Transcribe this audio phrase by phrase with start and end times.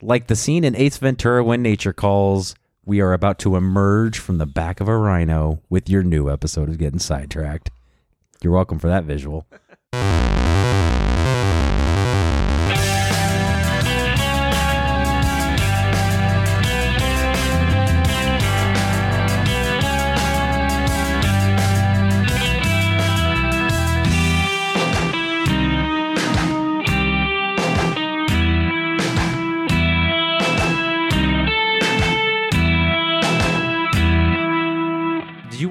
[0.00, 2.54] Like the scene in Ace Ventura when nature calls,
[2.84, 6.68] we are about to emerge from the back of a rhino with your new episode
[6.68, 7.72] of Getting Sidetracked.
[8.40, 9.44] You're welcome for that visual.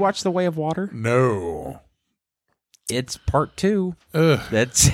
[0.07, 0.89] Watch The Way of Water?
[0.93, 1.81] No.
[2.89, 3.95] It's part two.
[4.13, 4.39] Ugh.
[4.49, 4.89] That's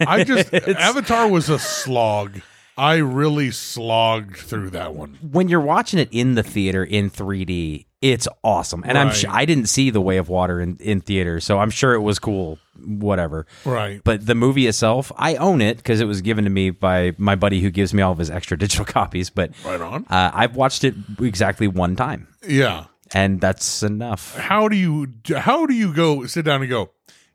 [0.00, 2.40] I just Avatar was a slog.
[2.76, 5.18] I really slogged through that one.
[5.32, 8.84] when you're watching it in the theater in 3D, it's awesome.
[8.86, 9.16] And I'm Right.
[9.16, 12.02] sure I didn't see The Way of Water in, in theater, so I'm sure it
[12.02, 13.48] was cool, whatever.
[13.64, 14.00] Right.
[14.04, 17.34] But the movie itself, I own it because it was given to me by my
[17.34, 19.28] buddy who gives me all of his extra digital copies.
[19.30, 20.04] But Right on.
[20.08, 22.84] uh, I've watched it exactly one time, Yeah.
[23.14, 24.36] And that's enough.
[24.36, 26.90] How do you how do you go sit down and go,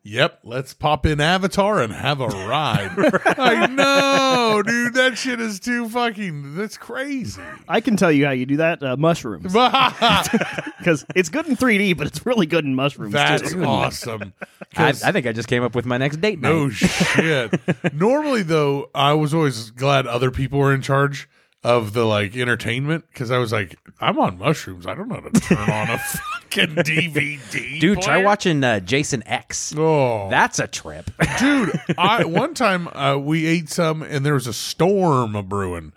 [0.05, 2.91] Yep, let's pop in Avatar and have a ride.
[3.37, 4.95] I know, dude.
[4.95, 7.41] That shit is too fucking that's crazy.
[7.69, 8.83] I can tell you how you do that.
[8.83, 13.63] Uh, mushrooms, because it's good in 3D, but it's really good in mushrooms too.
[13.63, 14.33] awesome.
[14.41, 16.49] I, 'Cause- I think I just came up with my next date night.
[16.49, 17.53] No shit.
[17.93, 21.29] Normally, though, I was always glad other people were in charge
[21.63, 24.85] of the like entertainment because I was like, I'm on mushrooms.
[24.85, 25.97] I don't know how to turn on a
[26.51, 27.79] fucking DVD.
[27.79, 28.25] Dude, try player.
[28.25, 29.73] watching uh, Jason X.
[29.77, 31.09] Oh, That's a trip.
[31.39, 31.71] dude!
[31.97, 35.93] I one time uh, we ate some and there was a storm a brewing,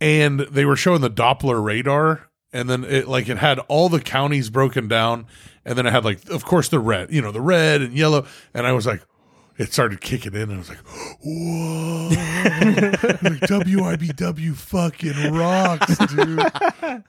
[0.00, 4.00] and they were showing the Doppler radar, and then it like it had all the
[4.00, 5.26] counties broken down,
[5.66, 8.26] and then it had like, of course, the red, you know, the red and yellow,
[8.54, 9.02] and I was like.
[9.56, 10.78] It started kicking in, and I was like,
[11.22, 12.08] "Whoa!"
[13.22, 16.38] like WIBW fucking rocks, dude.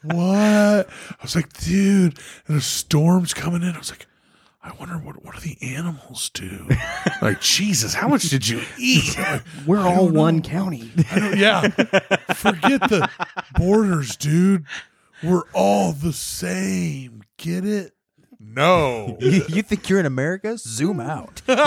[0.03, 0.88] What?
[0.89, 3.73] I was like, "Dude!" And the storm's coming in.
[3.73, 4.05] I was like,
[4.63, 6.67] I wonder what what do the animals do?
[7.22, 9.16] like Jesus, how much did you eat?
[9.17, 10.41] Like, We're all one know.
[10.44, 10.91] county.
[11.16, 11.67] Yeah,
[12.33, 13.09] forget the
[13.57, 14.66] borders, dude.
[15.23, 17.23] We're all the same.
[17.38, 17.94] Get it?
[18.47, 19.17] No.
[19.19, 20.57] you, you think you're in America?
[20.57, 21.41] Zoom out.
[21.47, 21.57] right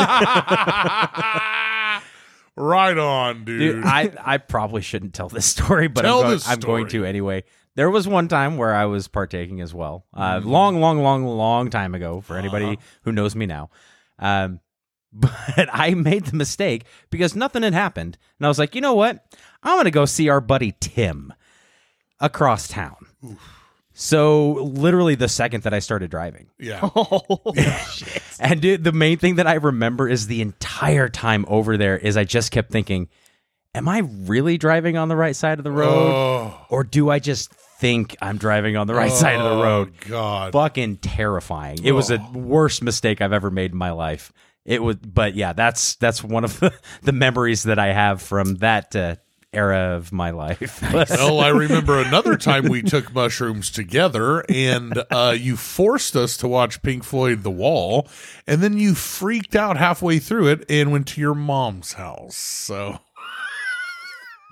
[2.99, 3.77] on, dude.
[3.77, 6.89] Dude, I, I probably shouldn't tell this story, but Tell I'm, go- this I'm going
[6.89, 7.03] story.
[7.03, 7.44] to anyway.
[7.75, 10.05] There was one time where I was partaking as well.
[10.12, 12.77] Uh, Long, long, long, long time ago for anybody Uh-huh.
[13.03, 13.71] who knows me now.
[14.19, 14.59] Um,
[15.12, 18.19] but I made the mistake because nothing had happened.
[18.39, 19.25] And I was like, you know what?
[19.62, 21.33] I'm going to go see our buddy Tim
[22.21, 22.97] across town.
[24.00, 26.47] So, literally, the second that I started driving.
[26.56, 26.78] yeah.
[26.94, 27.20] Oh,
[28.41, 32.16] And dude, the main thing that I remember is the entire time over there is
[32.16, 33.09] I just kept thinking,
[33.75, 36.12] am I really driving on the right side of the road?
[36.14, 39.92] Oh, Or do I just think I'm driving on the right side of the road?
[40.04, 40.53] Oh, God.
[40.53, 41.82] Fucking terrifying.
[41.82, 44.32] It was the worst mistake I've ever made in my life.
[44.65, 46.72] It was, but yeah, that's that's one of the,
[47.03, 49.16] the memories that I have from that uh,
[49.53, 50.82] era of my life.
[50.92, 56.48] Well, I remember another time we took mushrooms together, and uh, you forced us to
[56.48, 58.09] watch Pink Floyd "The Wall,"
[58.47, 62.36] and then you freaked out halfway through it and went to your mom's house.
[62.36, 62.98] So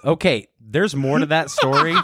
[0.05, 1.95] okay, there's more to that story.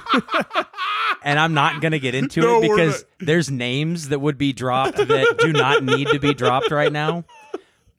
[1.23, 4.53] and I'm not going to get into No, it because there's names that would be
[4.53, 7.25] dropped that do not need to be dropped right now.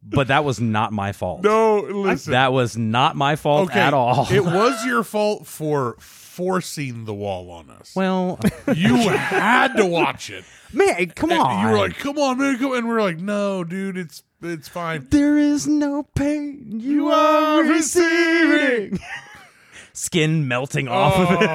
[0.06, 1.44] But that was not my fault.
[1.44, 2.32] no, listen.
[2.32, 4.28] That was not my fault okay, at all.
[4.32, 7.94] it was your fault for forcing the wall on us.
[7.96, 8.40] well,
[8.76, 10.44] you had to watch it.
[10.74, 11.66] man, come And on.
[11.66, 14.68] You were like, "Come on, man, come!" And we are like, "No, dude, it's it's
[14.68, 19.00] fine." there is no pain you are receiving.
[19.94, 21.50] Skin melting off of it.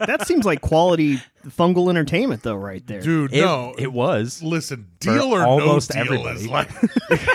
[0.00, 3.00] Oh, that seems like quality fungal entertainment, though, right there.
[3.02, 4.42] dude, It, no, it was.
[4.42, 6.40] Listen, For deal or almost no deal everybody.
[6.40, 6.70] is like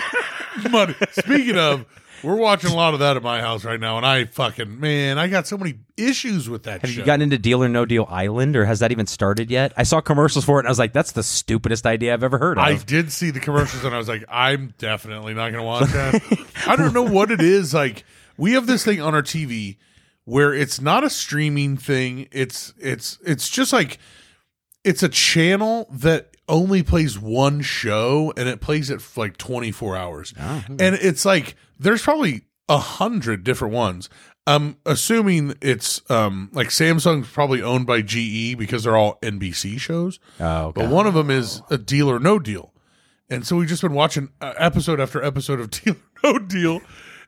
[0.70, 0.94] money.
[1.12, 1.86] Speaking of,
[2.24, 5.16] we're watching a lot of that at my house right now, and I fucking man,
[5.18, 6.80] I got so many issues with that.
[6.80, 7.00] Have show.
[7.00, 9.72] you gotten into Deal or No Deal Island, or has that even started yet?
[9.76, 12.38] I saw commercials for it, and I was like, "That's the stupidest idea I've ever
[12.38, 15.62] heard of." I did see the commercials, and I was like, I'm definitely not going
[15.62, 16.48] to watch that.
[16.66, 17.72] I don't know what it is.
[17.74, 18.04] Like,
[18.36, 19.76] we have this thing on our TV
[20.26, 22.28] where it's not a streaming thing.
[22.30, 23.98] It's it's it's just like
[24.84, 29.96] it's a channel that only plays one show and it plays it for like 24
[29.96, 30.34] hours.
[30.38, 34.10] And it's like there's probably a hundred different ones.
[34.48, 40.18] I'm assuming it's um like Samsung's probably owned by GE because they're all NBC shows.
[40.38, 42.72] oh, But one of them is a deal or no deal.
[43.28, 46.80] And so we've just been watching uh, episode after episode of Deal or No Deal.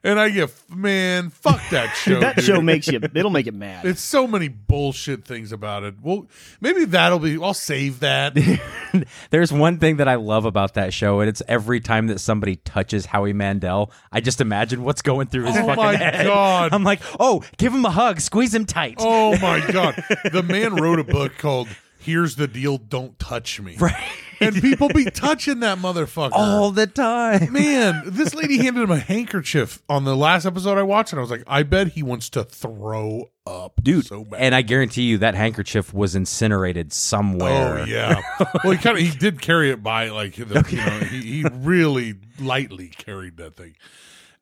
[0.04, 2.20] And I get man, fuck that show.
[2.20, 2.44] that dude.
[2.44, 3.00] show makes you.
[3.02, 3.84] It'll make it mad.
[3.84, 5.94] It's so many bullshit things about it.
[6.02, 6.26] Well,
[6.60, 7.42] maybe that'll be.
[7.42, 8.34] I'll save that.
[9.30, 12.56] There's one thing that I love about that show, and it's every time that somebody
[12.56, 16.26] touches Howie Mandel, I just imagine what's going through his Oh fucking my head.
[16.26, 16.72] God.
[16.72, 18.96] I'm like, oh, give him a hug, squeeze him tight.
[18.98, 20.02] Oh my god,
[20.32, 21.68] the man wrote a book called
[21.98, 23.94] "Here's the Deal: Don't Touch Me," Right.
[24.40, 26.32] And people be touching that motherfucker.
[26.32, 27.52] All the time.
[27.52, 31.22] Man, this lady handed him a handkerchief on the last episode I watched, and I
[31.22, 34.40] was like, I bet he wants to throw up, Dude, So bad.
[34.40, 37.78] and I guarantee you that handkerchief was incinerated somewhere.
[37.80, 38.20] Oh yeah.
[38.62, 41.44] Well, he kind of he did carry it by like the, you know he, he
[41.52, 43.74] really lightly carried that thing.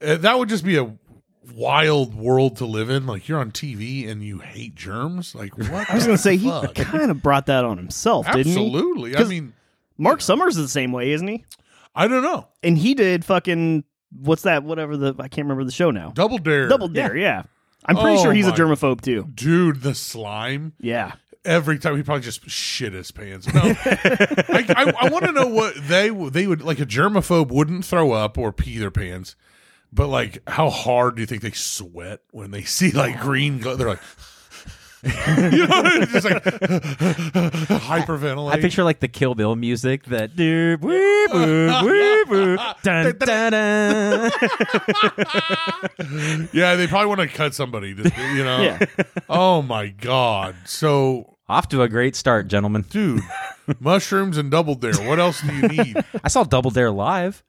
[0.03, 0.93] Uh, that would just be a
[1.55, 3.07] wild world to live in.
[3.07, 5.35] Like you're on TV and you hate germs.
[5.35, 5.89] Like what?
[5.89, 8.51] I was gonna say he kind of brought that on himself, didn't he?
[8.51, 9.17] Absolutely.
[9.17, 9.53] I mean,
[9.99, 11.45] Mark Summers is the same way, isn't he?
[11.95, 12.49] I don't know.
[12.63, 13.85] And he did fucking
[14.21, 14.63] what's that?
[14.65, 16.11] Whatever the I can't remember the show now.
[16.15, 16.69] Double Dare.
[16.69, 17.45] Double Dare, yeah.
[17.85, 19.29] I'm pretty Oh sure he's a my- germaphobe too.
[19.35, 20.73] Dude, the slime.
[20.81, 21.13] Yeah.
[21.45, 23.47] Every time he probably just shit his pants.
[23.55, 26.81] No, I, I, I want to know what they they would like.
[26.81, 29.37] A germaphobe wouldn't throw up or pee their pants,
[29.93, 33.61] but like, how hard do you think they sweat when they see like green?
[33.61, 34.01] Gl- they're like,
[35.53, 36.43] you know, it's just like
[37.87, 38.53] hyperventilating.
[38.53, 43.53] I picture like the Kill Bill music that doo, wee, boo, wee, boo, dun, dun,
[43.53, 44.31] dun.
[46.53, 47.95] yeah, they probably want to cut somebody.
[47.95, 48.03] To,
[48.35, 48.61] you know.
[48.63, 48.79] Yeah.
[49.29, 50.57] Oh my god.
[50.65, 52.83] So, Off to a great start, gentlemen.
[52.91, 53.23] dude,
[53.81, 54.95] mushrooms and double dare.
[55.07, 55.97] What else do you need?
[56.25, 57.43] I saw Double Dare live.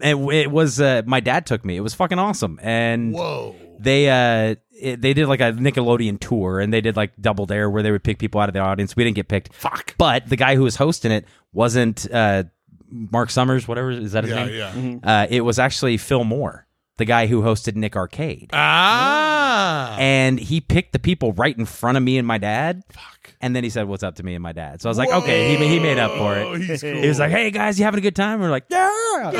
[0.00, 1.76] And it was uh, my dad took me.
[1.76, 2.58] It was fucking awesome.
[2.62, 3.54] And Whoa.
[3.78, 7.70] they uh it, they did like a Nickelodeon tour and they did like Double Dare
[7.70, 8.96] where they would pick people out of the audience.
[8.96, 9.52] We didn't get picked.
[9.54, 9.94] Fuck.
[9.98, 12.44] But the guy who was hosting it wasn't uh
[12.90, 14.44] Mark Summers, whatever is that his Yeah,
[14.74, 15.00] name?
[15.04, 15.22] yeah.
[15.22, 18.50] Uh, it was actually Phil Moore, the guy who hosted Nick Arcade.
[18.52, 19.96] Ah.
[19.98, 22.82] and he picked the people right in front of me and my dad.
[22.90, 23.13] Fuck.
[23.44, 25.10] And then he said, "What's up to me and my dad?" So I was like,
[25.10, 26.62] "Okay." He, he made up for it.
[26.62, 26.94] He's cool.
[26.94, 28.88] He was like, "Hey guys, you having a good time?" We're like, "Yeah."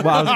[0.02, 0.28] Well, I was,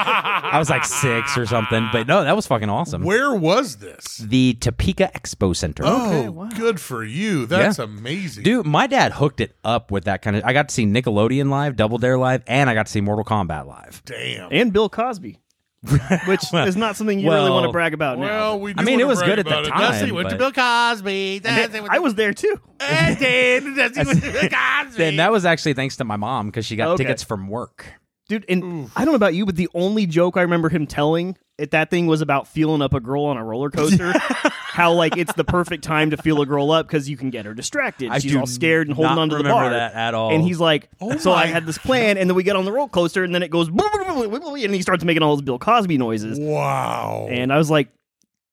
[0.54, 3.02] I was like six or something, but no, that was fucking awesome.
[3.02, 4.16] Where was this?
[4.18, 5.82] the Topeka Expo Center.
[5.86, 7.44] Oh, good for you.
[7.46, 8.42] That's amazing.
[8.44, 10.44] Dude, my dad hooked it up with that kind of.
[10.44, 13.24] I got to see Nickelodeon live, Double Dare live, and I got to see Mortal
[13.24, 14.02] Kombat live.
[14.06, 14.48] Damn.
[14.50, 15.38] And Bill Cosby.
[16.26, 18.26] Which is not something you really want to brag about now.
[18.26, 19.68] well, we do I mean, it was good at the it.
[19.68, 20.12] time, That's it.
[20.12, 21.38] Went to Bill Cosby.
[21.38, 21.72] That's.
[21.88, 22.60] I was there too.
[22.80, 23.76] I did.
[23.76, 24.06] That's it.
[24.06, 24.48] Went to Bill
[24.84, 25.04] Cosby.
[25.04, 27.04] And that was actually thanks to my mom because she got Okay.
[27.04, 27.86] tickets from work.
[28.28, 31.36] Dude, and I don't know about you, but the only joke I remember him telling
[31.58, 34.12] at that thing was about feeling up a girl on a roller coaster.
[34.18, 37.46] How like it's the perfect time to feel a girl up because you can get
[37.46, 38.10] her distracted.
[38.10, 39.70] I She's do all scared and holding not onto the remember bar.
[39.70, 40.32] that at all.
[40.32, 42.64] And he's like, Oh so I my had this plan, and then we get on
[42.64, 45.96] the roller coaster, and then it goes, and he starts making all those Bill Cosby
[45.98, 46.38] noises.
[46.38, 47.26] wow.
[47.30, 47.88] And I was like,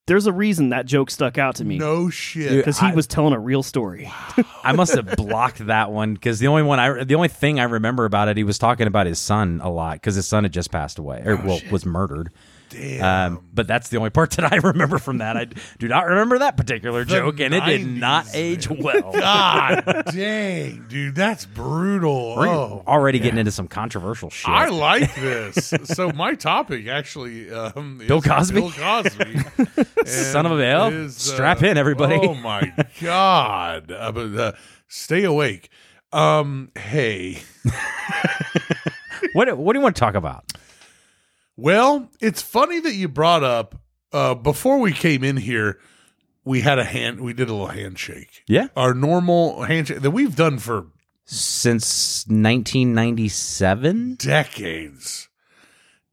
[0.06, 2.56] there's a reason that joke stuck out to me no shit.
[2.56, 4.10] Because he I- was telling a real story.
[4.62, 7.64] I must have blocked that one because the only one I, the only thing I
[7.64, 10.52] remember about it, he was talking about his son a lot because his son had
[10.52, 12.30] just passed away or oh, well was murdered.
[12.78, 13.32] Damn.
[13.36, 15.36] Um, but that's the only part that I remember from that.
[15.36, 15.46] I
[15.78, 19.12] do not remember that particular joke, and it did 90s, not age well.
[19.14, 22.36] God dang, dude, that's brutal.
[22.36, 22.82] We're Oh.
[22.86, 24.48] already getting into some controversial shit.
[24.50, 25.72] I like this.
[25.84, 28.60] so my topic actually, um, is Bill Cosby?
[28.60, 29.38] Bill Cosby,
[30.04, 30.86] Son of a bill.
[30.88, 32.16] is, Strap in, everybody.
[32.20, 33.90] Oh my god!
[33.90, 34.52] Uh, but, uh,
[34.88, 35.70] stay awake.
[36.12, 37.38] Um, hey,
[39.32, 40.44] what What do you want to talk about?
[41.56, 43.74] Well, it's funny that you brought up.
[44.12, 45.78] Uh, before we came in here,
[46.44, 47.20] we had a hand.
[47.20, 48.42] We did a little handshake.
[48.46, 50.86] Yeah, Our normal handshake that we've done for
[51.24, 54.14] since 1997.
[54.16, 55.28] decades.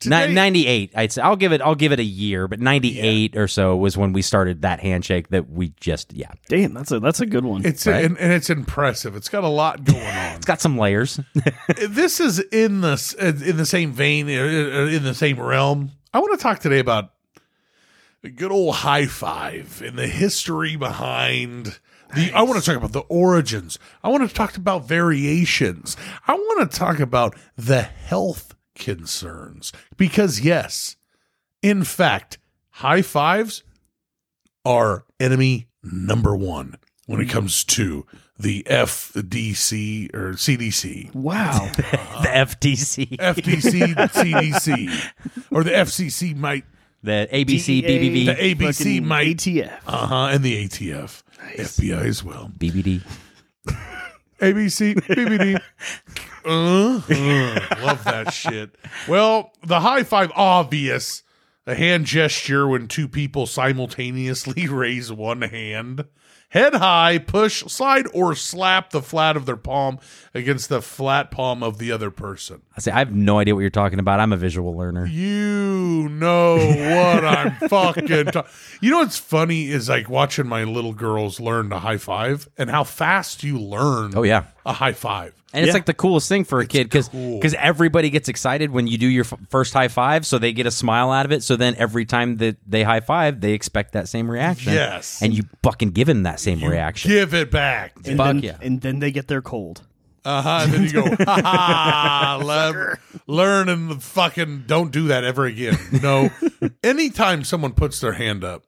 [0.05, 3.35] Ni- Today- 98 I'd say I'll give it I'll give it a year but 98
[3.37, 6.99] or so was when we started that handshake that we just yeah Damn, that's a
[6.99, 7.65] that's a good one.
[7.65, 8.05] It's Right.
[8.05, 9.15] and, and it's impressive.
[9.15, 10.35] It's got a lot going on.
[10.37, 11.19] it's got some layers
[11.89, 14.31] this is in the in the same vein, uh,
[14.91, 15.91] in the same realm.
[16.13, 17.11] I want to talk today about
[18.23, 21.79] a good old high five and the history behind
[22.15, 22.31] the.
[22.33, 23.79] I want to talk about the origins.
[24.03, 25.97] I want to talk about variations.
[26.27, 30.95] I want to talk about the health concerns because yes,
[31.61, 32.37] in fact,
[32.71, 33.63] high fives
[34.65, 38.05] are enemy number one when it comes to
[38.39, 41.13] the FDC or CDC.
[41.13, 41.69] wow.
[41.75, 45.11] the FTC FTC, CDC,
[45.51, 46.65] or the FCC might,
[47.03, 47.83] the ABC DEA.
[47.83, 49.79] BBB the ABC might, ATF.
[49.85, 51.23] uh huh, and the ATF,
[51.57, 52.51] FBI as well.
[52.57, 53.01] BBD
[54.39, 55.61] ABC, BBD.
[56.45, 58.75] Uh, uh, love that shit.
[59.07, 61.23] Well, the high five, obvious.
[61.65, 66.03] A hand gesture when two people simultaneously raise one hand.
[66.49, 69.97] Head high, push, slide, or slap the flat of their palm
[70.35, 72.61] against the flat palm of the other person.
[72.77, 74.19] I say I have no idea what you're talking about.
[74.19, 75.07] I'm a visual learner.
[75.07, 78.25] You know what I'm fucking.
[78.27, 78.45] Ta-
[78.81, 82.69] you know what's funny is like watching my little girls learn to high five and
[82.69, 84.11] how fast you learn.
[84.15, 84.43] Oh yeah.
[84.65, 85.33] a high five.
[85.53, 87.39] And it's like the coolest thing for a kid because cool.
[87.57, 90.71] everybody gets excited when you do your f- first high five, so they get a
[90.71, 91.43] smile out of it.
[91.43, 94.73] So then every time that they high five, they expect that same reaction.
[94.73, 95.21] Yes.
[95.21, 97.11] and you fucking give them that same reaction.
[97.11, 97.93] Give it back.
[98.05, 98.57] And Fuck then, yeah.
[98.61, 99.83] and then they get their cold.
[100.25, 100.59] Uh huh.
[100.63, 105.77] And then you go, ha ha, lev- learn and fucking don't do that ever again.
[106.01, 106.29] No.
[106.83, 108.63] Anytime someone puts their hand up,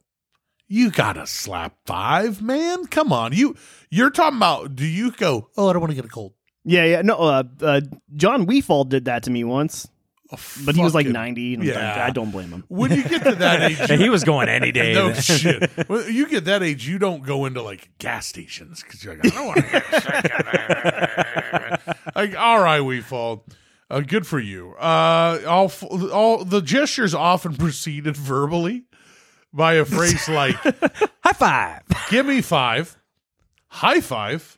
[0.67, 2.85] you gotta slap five, man.
[2.85, 3.33] Come on.
[3.33, 3.55] You
[3.89, 6.33] you're talking about do you go, oh, I don't want to get a cold.
[6.65, 7.01] Yeah, yeah.
[7.03, 7.81] No, uh, uh,
[8.15, 9.87] John Weefall did that to me once,
[10.31, 11.53] Oh, but he was like 90.
[11.53, 12.01] And Yeah.
[12.03, 12.63] I, I don't blame him.
[12.67, 14.93] When you get to that age, And he was going any day.
[14.95, 15.69] no shit.
[15.87, 19.25] When you get that age, you don't go into like gas stations because you're like,
[19.27, 21.95] I don't want to.
[22.15, 23.45] like, all right, we fall.
[23.89, 24.73] Uh, good for you.
[24.79, 25.71] Uh, all,
[26.11, 28.85] all the gestures often preceded verbally
[29.53, 31.81] by a phrase like High five.
[32.09, 32.97] "Give me five,
[33.67, 34.57] high five,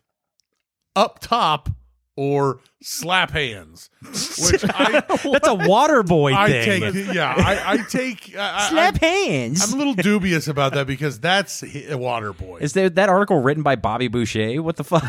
[0.96, 1.70] up top,"
[2.18, 6.82] or "slap hands," which I That's a water boy I thing.
[6.92, 7.14] take.
[7.16, 8.36] Yeah, I, I take.
[8.38, 9.64] I, I- Slap I'm, hands.
[9.64, 12.58] I'm a little dubious about that because that's a water boy.
[12.60, 14.62] Is there that article written by Bobby Boucher?
[14.62, 15.04] What the fuck?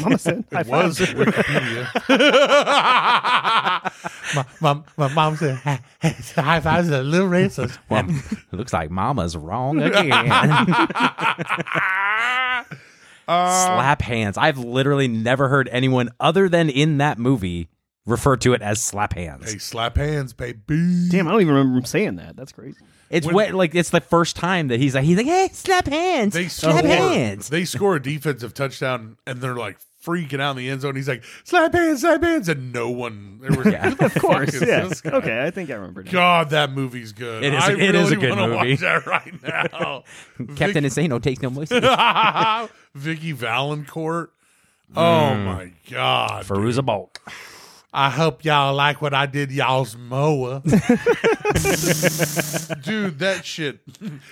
[0.00, 1.08] Mama said, high It was five.
[1.16, 1.88] Wikipedia.
[4.34, 7.78] my, my, my mom said, high five is a little racist.
[7.88, 8.06] well,
[8.52, 10.28] looks like Mama's wrong again.
[13.28, 14.36] Uh, slap hands.
[14.38, 17.68] I've literally never heard anyone other than in that movie
[18.06, 19.52] refer to it as slap hands.
[19.52, 21.08] Hey, slap hands, baby.
[21.10, 22.36] Damn, I don't even remember him saying that.
[22.36, 22.78] That's crazy.
[23.10, 25.86] It's When- wet, like it's the first time that he's like he's like, hey, slap
[25.86, 27.48] hands, They slap score, hands.
[27.48, 30.94] they score a defensive touchdown and they're like freaking out in the end zone.
[30.94, 32.48] He's like, slap hands, slap hands.
[32.50, 33.94] And no one, there was, Yeah.
[33.98, 34.90] Of course, yeah.
[35.06, 36.10] Okay, I think I remember now.
[36.12, 37.42] God, that movie's good.
[37.44, 38.70] It is- I it is a really good wanna movie.
[38.72, 40.04] Watch that right now.
[40.56, 41.78] Captain Insane, no take no mercy.
[42.98, 44.28] Vicki Vallencourt.
[44.96, 46.44] Oh my God.
[46.44, 47.20] Fairuza Balk.
[47.92, 50.60] I hope y'all like what I did y'all's moa.
[52.82, 53.80] Dude, that shit.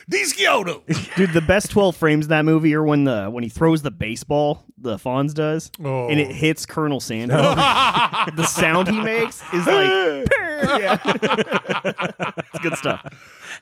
[0.06, 0.82] These Kyoto.
[1.16, 3.90] Dude, the best 12 frames of that movie are when the when he throws the
[3.90, 6.08] baseball, the Fonz does, Oh.
[6.08, 7.36] and it hits Colonel Sanders.
[7.38, 10.28] the sound he makes is like,
[10.78, 10.98] yeah.
[12.52, 13.04] it's good stuff.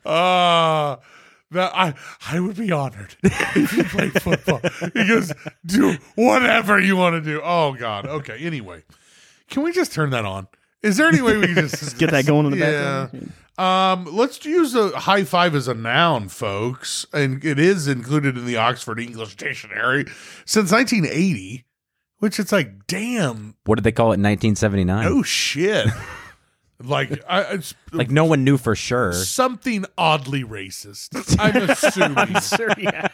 [0.05, 0.97] Uh
[1.55, 1.95] that I
[2.31, 4.61] I would be honored if you played football.
[4.93, 5.33] He goes,
[5.65, 7.41] do whatever you want to do.
[7.43, 8.07] Oh God.
[8.07, 8.39] Okay.
[8.39, 8.83] Anyway.
[9.51, 10.49] Can we just turn that on?
[10.83, 13.09] Is there any way we can just, Get that going in the yeah.
[13.11, 13.33] background.
[13.57, 18.47] Um, let's use a high five as a noun, folks, and it is included in
[18.47, 20.07] the Oxford English Dictionary
[20.45, 21.65] since 1980.
[22.19, 25.07] Which it's like, damn, What did they call it in 1979?
[25.07, 25.87] Oh shit.
[26.83, 29.13] like, I, it's Like no one knew for sure.
[29.13, 31.37] something oddly racist.
[31.39, 32.41] I'm assuming.
[32.41, 33.09] Sure, yeah.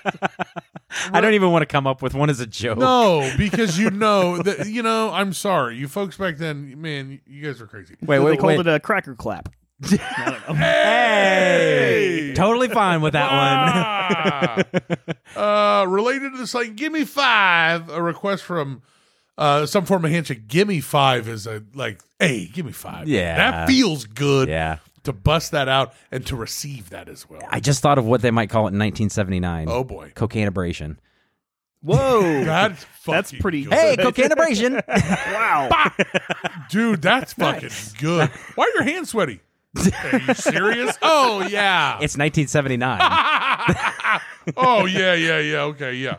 [1.13, 2.79] I don't even want to come up with one as a joke.
[2.79, 5.11] No, because you know that you know.
[5.13, 6.81] I'm sorry, you folks back then.
[6.81, 7.97] Man, you guys were crazy.
[8.01, 8.61] Wait, they wait, called wait.
[8.61, 9.51] it a cracker clap.
[10.57, 13.41] Hey, totally fine with that one.
[15.37, 15.83] Ah.
[15.83, 17.89] uh, related to this, like, give me five.
[17.89, 18.83] A request from
[19.41, 20.47] uh, some form of handshake.
[20.47, 23.09] Give me five is a like, hey, give me five.
[23.09, 23.37] Yeah.
[23.37, 24.49] that feels good.
[24.49, 24.77] Yeah.
[25.05, 27.41] to bust that out and to receive that as well.
[27.51, 29.67] I just thought of what they might call it in 1979.
[29.69, 31.01] oh boy, Cocaine abrasion.
[31.83, 32.45] Whoa.
[32.45, 33.73] that's That's pretty- good.
[33.73, 34.79] Hey, cocaine abrasion.
[34.89, 35.71] wow.
[36.69, 38.29] dude, that's fucking good.
[38.55, 39.41] Why are your hands sweaty?
[39.77, 40.99] Are you serious?
[41.03, 41.95] Oh yeah.
[42.03, 42.99] it's 1979.
[44.59, 45.63] oh yeah, yeah, yeah.
[45.63, 46.17] Okay, yeah.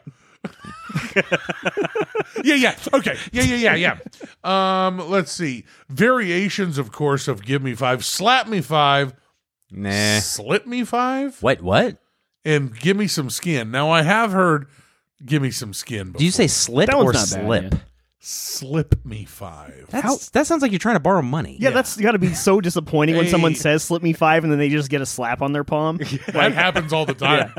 [2.44, 2.76] yeah, yeah.
[2.94, 3.18] Okay.
[3.32, 3.98] Yeah, yeah, yeah,
[4.44, 4.88] yeah.
[4.88, 5.66] Um, let's see.
[5.90, 9.14] Variations, of course, of give me five, slap me five,
[9.72, 10.20] nah.
[10.20, 11.62] slip me five, What?
[11.62, 11.98] What?
[12.44, 13.70] and give me some skin.
[13.72, 14.68] Now I have heard
[15.26, 16.08] give me some skin.
[16.08, 16.20] Before.
[16.20, 17.74] Did you say slip That or one's not bad, slip?
[17.74, 17.80] yeah.
[18.24, 19.88] Slip me five?
[19.90, 21.58] That's, that sounds like you're trying to borrow money.
[21.60, 23.58] Yeah, that's got to be so disappointing when someone Hey.
[23.58, 25.98] says "slip me five and then they just get a slap on their palm.
[26.28, 27.54] That happens all the time.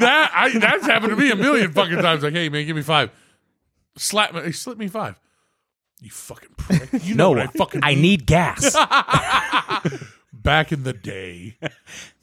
[0.00, 2.22] That I, that's happened to me a million fucking times.
[2.22, 3.10] Like, hey man, give me five.
[3.96, 5.18] Slap me, hey, slip me five.
[6.00, 6.88] You fucking prick.
[7.04, 8.74] You know no, what I fucking I need gas.
[10.32, 11.56] back in the day.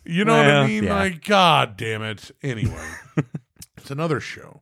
[0.06, 0.84] You know what I Well, mean?
[0.86, 0.96] yeah.
[0.96, 2.32] Like, god damn it.
[2.44, 2.88] Anyway,
[3.78, 4.62] it's another show.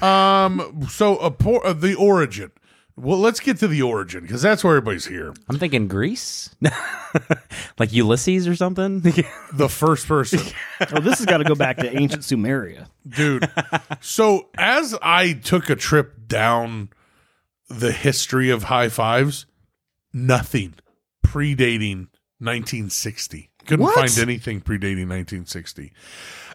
[0.00, 2.52] Um, so a por- uh, the origin
[2.96, 5.34] Well, let's get to the origin because that's where everybody's here.
[5.48, 6.54] I'm thinking Greece,
[7.78, 9.00] like Ulysses or something.
[9.52, 10.40] The first person,
[10.92, 12.86] Oh, this has got to go back to ancient Sumeria.
[13.08, 13.48] dude.
[14.00, 16.90] So as I took a trip down
[17.68, 19.46] the history of high fives,
[20.12, 20.74] nothing
[21.26, 22.08] predating
[22.38, 23.50] 1960.
[23.66, 23.94] Couldn't What?
[23.94, 25.92] find anything predating 1960.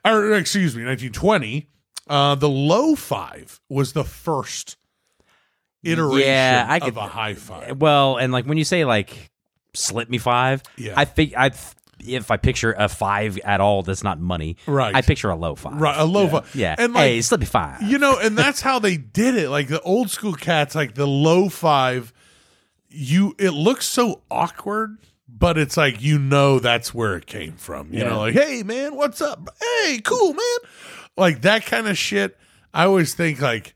[0.06, 1.70] Or excuse me, 1920.
[2.08, 4.78] Uh, the low five was the first
[5.84, 7.80] iteration Yeah, I of a high five.
[7.82, 9.32] well, and like when you say like
[9.74, 10.94] slip me five, Yeah.
[10.98, 11.52] I think I
[12.02, 14.56] if I picture a five at all, that's not money.
[14.66, 14.96] Right.
[14.96, 15.80] I picture a low five.
[15.80, 16.56] Right, a low five.
[16.56, 16.76] Yeah.
[16.78, 17.82] and like hey, slip me five.
[17.84, 19.50] you know, and that's how they did it.
[19.50, 22.14] Like the old school cats, like the low five.
[22.92, 27.94] You, it looks so awkward, but it's like you know that's where it came from.
[27.94, 28.10] You Yeah.
[28.10, 29.50] know, like hey man, what's up?
[29.84, 30.58] Hey, cool man,
[31.18, 32.38] like that kind of shit.
[32.74, 33.76] I always think like.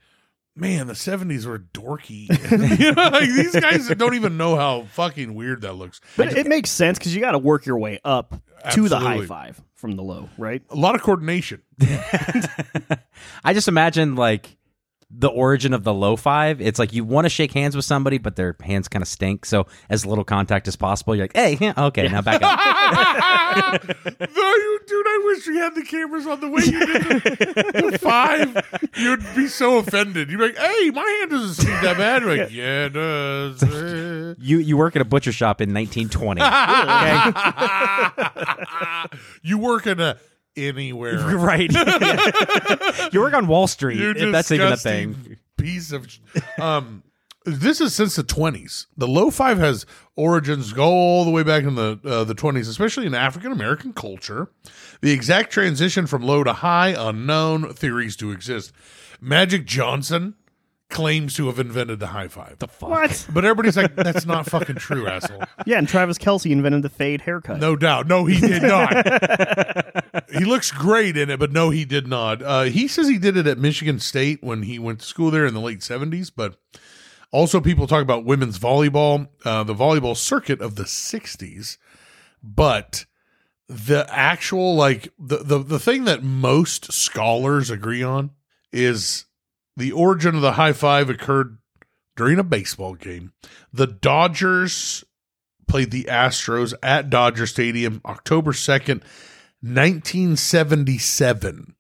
[0.56, 2.30] Man, the seventies were dorky.
[2.80, 6.00] you know, like these guys don't even know how fucking weird that looks.
[6.16, 8.40] But it makes sense because you got to work your way up
[8.74, 10.62] to the high five from the low, right?
[10.70, 11.62] A lot of coordination.
[13.44, 14.56] I just imagine like
[15.16, 16.60] the origin of the low five.
[16.60, 19.46] It's like you want to shake hands with somebody, but their hands kind of stink.
[19.46, 23.88] So as little contact as possible, you're like, hey, yeah, okay, now back up.
[23.88, 27.90] no, you, dude, I wish we had the cameras on the way you did the,
[27.92, 28.90] the five.
[28.98, 30.32] You'd be so offended.
[30.32, 32.24] You'd be like, hey, my hand doesn't seem that bad.
[32.24, 33.64] You're like, yeah, it does.
[33.64, 36.42] Eh." you you work at a butcher shop in 1920.
[38.82, 39.18] okay?
[39.42, 40.18] you work in a
[40.56, 41.18] anywhere.
[41.38, 41.72] right.
[43.14, 45.38] you work on Wall Street, You if that's even a thing.
[45.58, 46.08] Piece of.
[46.60, 47.04] Um,
[47.46, 48.88] this is since the twenties.
[48.96, 52.68] The low five has origins go all the way back in the uh, the twenties,
[52.68, 54.50] especially in African American culture.
[55.02, 57.74] The exact transition from low to high unknown.
[57.74, 58.72] Theories do exist.
[59.20, 60.36] Magic Johnson
[60.94, 63.28] claims to have invented the high five, The What?
[63.34, 67.22] but everybody's like, "That's not fucking true, asshole." Yeah, and Travis Kelce invented the fade
[67.22, 67.60] haircut.
[67.60, 68.08] No doubt.
[68.08, 68.92] No, he did not.
[70.34, 72.42] He looks great in it, but no, he did not.
[72.42, 75.46] Uh, he says he did it at Michigan State when he went to school there
[75.46, 76.58] in the late 70s, but
[77.32, 81.78] also people talk about women's volleyball, uh, the volleyball circuit of the 60s.
[82.44, 83.06] But
[83.68, 88.32] the actual, like, the, the, the thing that most scholars agree on
[88.72, 89.26] is
[89.78, 91.58] the origin of the high five occurred
[92.16, 93.34] during a baseball game.
[93.72, 95.04] The Dodgers
[95.68, 99.02] played the Astros at Dodger Stadium October 2nd,
[99.64, 101.76] 1977.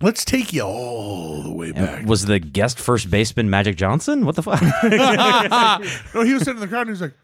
[0.00, 2.06] Let's take you all the way back.
[2.06, 4.24] Was the guest first baseman Magic Johnson?
[4.24, 4.62] What the fuck?
[6.14, 7.14] no, he was sitting in the crowd and he was like,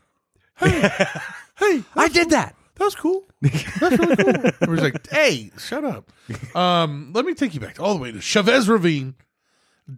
[0.56, 0.80] hey,
[1.58, 2.54] hey, I did that.
[2.74, 3.22] that was cool.
[3.40, 4.50] That's really cool.
[4.60, 6.10] He was like, hey, shut up.
[6.54, 9.14] Um, let me take you back all the way to Chavez Ravine,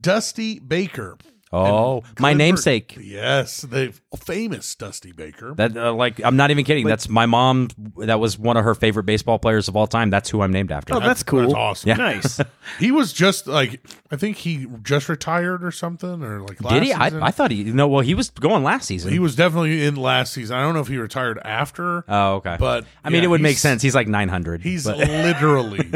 [0.01, 1.16] Dusty Baker.
[1.52, 2.98] Oh, my namesake.
[3.00, 5.54] Yes, the famous Dusty Baker.
[5.54, 6.87] That uh, like I'm not even kidding.
[6.87, 7.68] That's my mom.
[7.98, 10.11] That was one of her favorite baseball players of all time.
[10.11, 10.94] That's who I'm named after.
[10.94, 11.42] Oh, that's cool.
[11.42, 11.88] That's awesome.
[11.88, 11.96] Yeah.
[11.96, 12.40] Nice.
[12.78, 13.80] He was just like
[14.11, 16.92] I think he just retired or something or like last Did he?
[16.92, 17.22] season.
[17.22, 17.64] I, I thought he.
[17.64, 19.11] No, well, he was going last season.
[19.11, 20.54] he was definitely in last season.
[20.56, 22.56] I don't know if he retired after, oh, okay.
[22.61, 23.80] but I mean, yeah, it would make sense.
[23.80, 24.61] He's like 900.
[24.61, 25.90] He's but- literally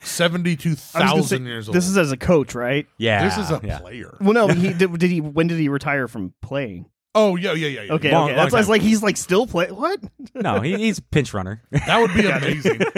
[0.00, 1.76] seventy-two I was gonna say, thousand years old.
[1.76, 2.86] This is as a coach, right?
[2.98, 3.24] yeah.
[3.24, 3.78] this is a yeah.
[3.78, 4.16] player.
[4.20, 4.48] Well, no.
[4.48, 5.20] He did, did he?
[5.20, 6.86] When did he retire from playing?
[7.14, 7.82] Oh yeah, yeah, yeah.
[7.82, 7.92] yeah.
[7.92, 8.36] Okay, Long- okay.
[8.36, 8.70] long That's time.
[8.70, 9.70] like he's like still play.
[9.70, 10.00] What?
[10.34, 11.62] No, he, he's pinch runner.
[11.70, 12.80] that would be amazing.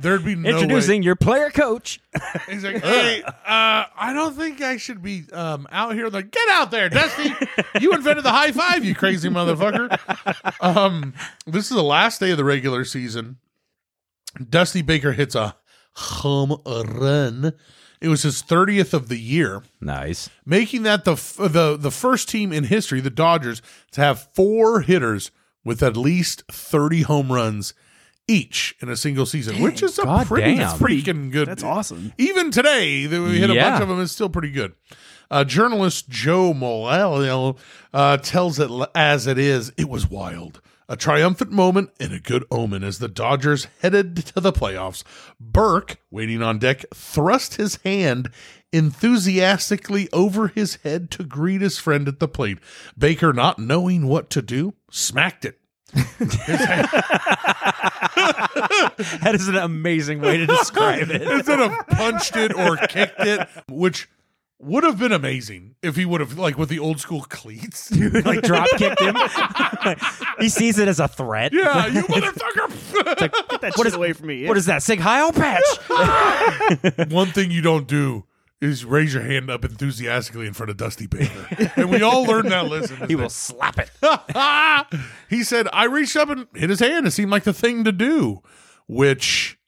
[0.00, 1.04] There'd be no Introducing way.
[1.04, 2.00] your player coach.
[2.48, 6.08] He's like, hey, uh, I don't think I should be um, out here.
[6.08, 7.32] Like, get out there, Dusty.
[7.80, 9.96] you invented the high five, you crazy motherfucker.
[10.60, 11.14] Um,
[11.46, 13.38] this is the last day of the regular season.
[14.50, 15.56] Dusty Baker hits a
[15.94, 17.52] home run.
[18.06, 20.30] It was his 30th of the year, Nice.
[20.44, 24.82] making that the f- the the first team in history, the Dodgers, to have four
[24.82, 25.32] hitters
[25.64, 27.74] with at least 30 home runs
[28.28, 30.78] each in a single season, which is a God pretty damn.
[30.78, 31.48] freaking good.
[31.48, 32.12] That's awesome.
[32.16, 33.70] Even today, that we hit a Yeah.
[33.70, 34.00] bunch of them.
[34.00, 34.74] It's still pretty good.
[35.28, 37.56] Uh, journalist Joe Mooallem
[37.92, 39.72] uh, tells it l- as it is.
[39.76, 40.60] It was wild.
[40.88, 45.02] A triumphant moment and a good omen as the Dodgers headed to the playoffs.
[45.40, 48.30] Burke, waiting on deck, thrust his hand
[48.72, 52.58] enthusiastically over his head to greet his friend at the plate.
[52.96, 55.58] Baker, not knowing what to do, smacked it.
[58.16, 61.22] That is an amazing way to describe it.
[61.22, 64.08] instead of punched it or kicked it, which
[64.58, 67.90] would have been amazing if he would have like with the old school cleats.
[68.24, 69.16] like drop kicked him.
[70.38, 71.52] he sees it as a threat.
[71.52, 73.18] Yeah, you motherfucker!
[73.18, 74.46] Get that shit away from me.
[74.46, 74.82] What is that?
[74.82, 75.62] Sieg Heil patch.
[77.10, 78.24] One thing you don't do
[78.60, 81.70] is raise your hand up enthusiastically in front of Dusty Baker.
[81.76, 83.06] and we all learned that lesson.
[83.06, 83.90] He will slap it.
[85.28, 87.06] he said, I reached up and hit his hand.
[87.06, 88.42] It seemed like the thing to do,
[88.88, 89.58] which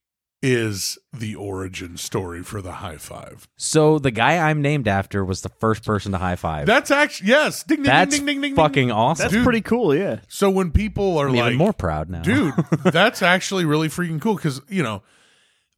[0.40, 3.48] is the origin story for the high five.
[3.56, 6.66] So the guy I'm named after was the first person to high five.
[6.66, 7.64] That's actually, yes.
[7.64, 8.56] Ding, ding, That's ding, ding, ding, ding.
[8.56, 9.24] fucking awesome.
[9.24, 9.44] That's Dude.
[9.44, 9.94] pretty cool.
[9.94, 10.20] Yeah.
[10.28, 12.22] So when people are I'm like, even more proud now.
[12.22, 15.02] dude, that's actually really freaking cool because, you know,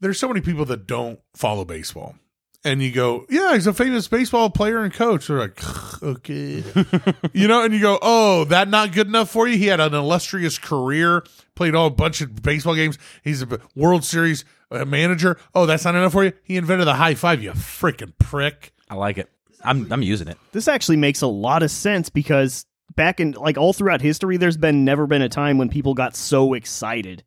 [0.00, 2.16] there's so many people that don't follow baseball.
[2.62, 5.28] And you go, yeah, he's a famous baseball player and coach.
[5.28, 6.62] They're like, okay.
[7.32, 9.56] you know, and you go, oh, that not good enough for you?
[9.56, 12.98] He had an illustrious career, played all a bunch of baseball games.
[13.24, 15.38] He's a World Series uh, manager.
[15.54, 16.32] Oh, that's not enough for you?
[16.42, 18.74] He invented the high five, you freaking prick.
[18.90, 19.30] I like it.
[19.64, 20.38] I'm I'm using it.
[20.52, 24.56] This actually makes a lot of sense because back in like all throughout history, there's
[24.56, 27.24] been never been a time when people got so excited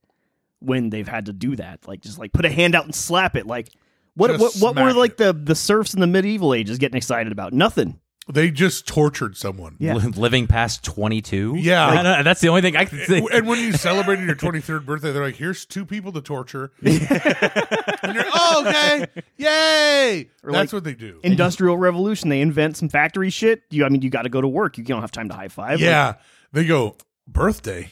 [0.59, 1.87] when they've had to do that.
[1.87, 3.45] Like just like put a hand out and slap it.
[3.45, 3.69] Like
[4.15, 5.17] what Just what, what were like it.
[5.17, 7.53] the the serfs in the medieval ages getting excited about?
[7.53, 7.99] Nothing.
[8.31, 9.75] They just tortured someone.
[9.79, 9.95] Yeah.
[9.95, 11.55] Living past 22.
[11.57, 11.85] Yeah.
[11.85, 13.29] I don't- that's the only thing I can think.
[13.33, 16.71] And when you celebrated your 23rd birthday, they're like, here's two people to torture.
[16.81, 17.01] and
[18.15, 19.07] you're, oh, okay.
[19.35, 20.29] Yay.
[20.41, 21.19] Or That's like- what they do.
[21.23, 22.29] Industrial revolution.
[22.29, 23.63] They invent some factory shit.
[23.71, 24.77] You I mean you got to go to work.
[24.77, 25.71] You don't have time to high five.
[25.71, 26.13] Like, Yeah.
[26.53, 26.95] They go,
[27.27, 27.91] birthday?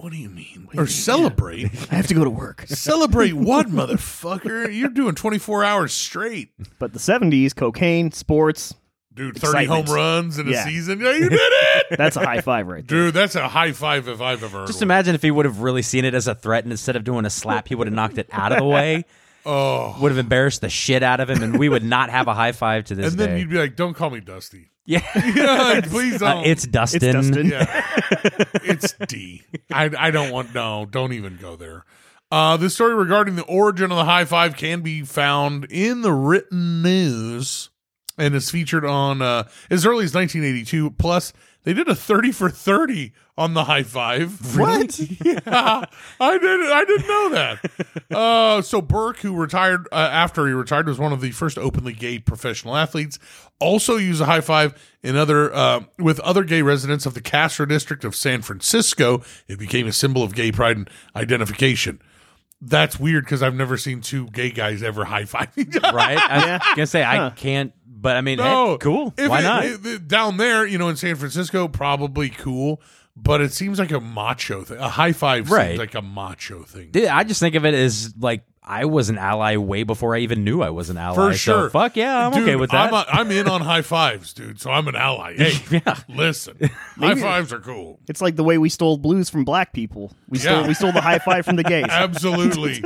[0.00, 0.66] What do you mean?
[0.78, 1.66] Or celebrate?
[1.92, 2.64] I have to go to work.
[2.68, 4.74] celebrate what, motherfucker?
[4.74, 6.50] You're doing 24 hours straight.
[6.78, 8.74] But the 70s, cocaine, sports,
[9.12, 9.88] Dude, 30 Excitement.
[9.88, 10.64] home runs in a Yeah.
[10.64, 11.00] season.
[11.00, 11.86] Yeah, you did it.
[11.98, 13.06] that's a high five right there.
[13.06, 14.84] Dude, that's a high five if I've ever heard Just one.
[14.84, 17.26] imagine if he would have really seen it as a threat and instead of doing
[17.26, 19.04] a slap, he would have knocked it out of the way.
[19.44, 19.96] Oh.
[20.00, 22.52] Would have embarrassed the shit out of him, and we would not have a high
[22.52, 23.40] five to this And then day.
[23.40, 24.69] you'd be like, don't call me Dusty.
[24.90, 25.02] Yeah,
[25.34, 26.44] Yeah, like, please Uh, don't.
[26.46, 27.02] it's Dustin.
[27.04, 27.46] It's Dustin.
[27.48, 27.84] Yeah.
[28.64, 29.42] it's D.
[29.72, 31.84] I, I don't want, no, don't even go there.
[32.32, 36.12] Uh, the story regarding the origin of the high five can be found in the
[36.12, 37.70] written news
[38.18, 40.90] and is featured on uh, as early as 1982.
[40.92, 41.32] Plus,
[41.64, 44.56] they did a 30 for 30 on the high five.
[44.56, 44.98] What?
[45.24, 45.84] yeah,
[46.20, 46.70] I didn't.
[46.72, 47.70] I didn't know that.
[48.14, 51.94] Uh, so Burke, who retired uh, after he retired, was one of the first openly
[51.94, 53.18] gay professional athletes.
[53.60, 57.66] Also use a high five in other uh, with other gay residents of the Castro
[57.66, 59.22] district of San Francisco.
[59.48, 62.00] It became a symbol of gay pride and identification.
[62.62, 65.96] That's weird because I've never seen two gay guys ever high five each other.
[65.96, 66.18] right?
[66.18, 69.14] I was gonna say I can't, but I mean, No, hey, cool.
[69.16, 69.64] If Why it- not?
[69.64, 72.80] it- down there, you know, in San Francisco, probably cool,
[73.16, 74.78] but it seems like a macho thing.
[74.78, 75.68] A high five Right.
[75.68, 76.90] seems like a macho thing.
[76.90, 80.18] Dude, I just think of it as like I was an ally way before I
[80.18, 81.14] even knew I was an ally.
[81.14, 81.70] For So, sure.
[81.70, 82.88] fuck yeah, I'm Dude, okay with that.
[82.88, 84.60] I'm, a, I'm in on high fives, dude.
[84.60, 85.34] So I'm an ally.
[85.38, 85.96] Hey, Yeah.
[86.08, 86.58] listen,
[86.98, 88.00] high fives are cool.
[88.08, 90.12] It's like the way we stole blues from black people.
[90.28, 90.68] We stole Yeah.
[90.68, 91.86] we stole the high five from the gays.
[91.90, 92.84] Absolutely,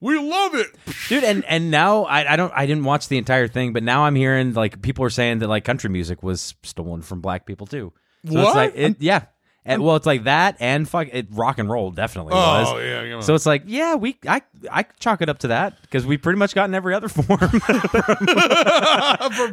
[0.00, 0.66] we love it.
[1.08, 4.04] dude and and now I, I don't i didn't watch the entire thing but now
[4.04, 7.66] i'm hearing like people are saying that like country music was stolen from black people
[7.66, 7.92] too
[8.26, 8.46] so What?
[8.48, 9.22] it's like it, yeah
[9.64, 12.78] and, well it's like that and fuck it rock and roll definitely oh, was Oh
[12.78, 16.16] yeah, so it's like yeah we i i chalk it up to that because we
[16.16, 17.60] pretty much got in every other form from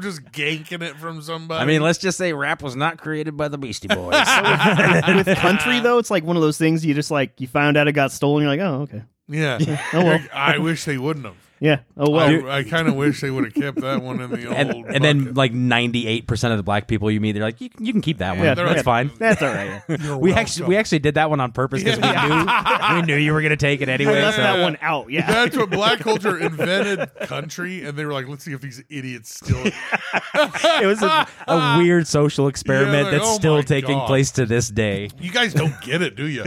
[0.02, 1.62] just ganking it from somebody.
[1.62, 4.12] i mean let's just say rap was not created by the beastie boys
[5.08, 7.88] With country though, it's like one of those things you just like you found out
[7.88, 8.44] it got stolen.
[8.44, 9.58] You're like, oh okay, yeah.
[9.94, 10.20] Oh, well.
[10.34, 11.36] I wish they wouldn't have.
[11.62, 11.80] Yeah.
[11.96, 12.48] Oh well.
[12.50, 14.56] I, I kind of wish they would have kept that one in the old.
[14.58, 15.38] and, and then bucket.
[15.38, 18.18] like 98% of the black people you meet they're like you, can- you can keep
[18.18, 18.82] that one Yeah, that's yeah.
[18.82, 19.82] fine That's all right.
[19.88, 19.98] Yeah.
[20.02, 20.42] You're we welcome.
[20.42, 23.42] actually we actually did that one on purpose because we knew we knew you were
[23.42, 24.14] gonna take it anyway.
[24.16, 25.10] We left so- that one out.
[25.12, 25.26] Yeah.
[25.32, 29.34] That's what black culture invented country, and they were like, "Let's see if these idiots
[29.36, 29.64] still."
[30.34, 34.08] it was a, a weird social experiment like, that's oh still taking God.
[34.08, 35.10] place to this day.
[35.20, 36.46] You guys don't get it, do you?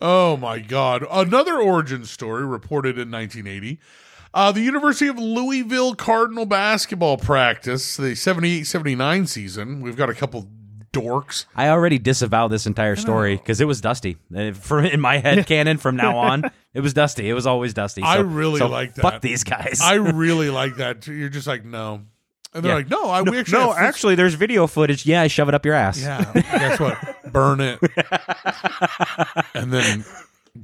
[0.00, 1.04] oh my God.
[1.10, 3.78] Another origin story reported in 1980.
[4.38, 9.80] Uh, the University of Louisville Cardinal basketball practice, the 78 79 season.
[9.80, 10.48] We've got a couple
[10.92, 11.46] dorks.
[11.56, 14.16] I already disavow this entire story because it was Dusty.
[14.32, 17.28] Uh, For in my head canon from now on, it was Dusty.
[17.28, 18.02] It was always Dusty.
[18.02, 19.02] I really so like that.
[19.02, 19.80] Fuck these guys.
[19.82, 21.04] I really like that.
[21.08, 22.02] You're just like, no.
[22.54, 22.76] And they're Yeah.
[22.76, 23.58] like, no, I we actually.
[23.58, 25.04] no, actually, there's video footage.
[25.04, 26.00] Yeah, I shove it up your ass.
[26.00, 26.30] Yeah.
[26.32, 27.32] Guess what?
[27.32, 27.80] Burn it.
[29.54, 30.04] and then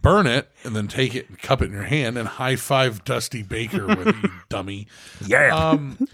[0.05, 3.05] burn it and then take it and cup it in your hand and high five
[3.05, 4.87] Dusty Baker with it, you dummy.
[5.27, 5.57] Yeah.
[5.57, 6.07] Um,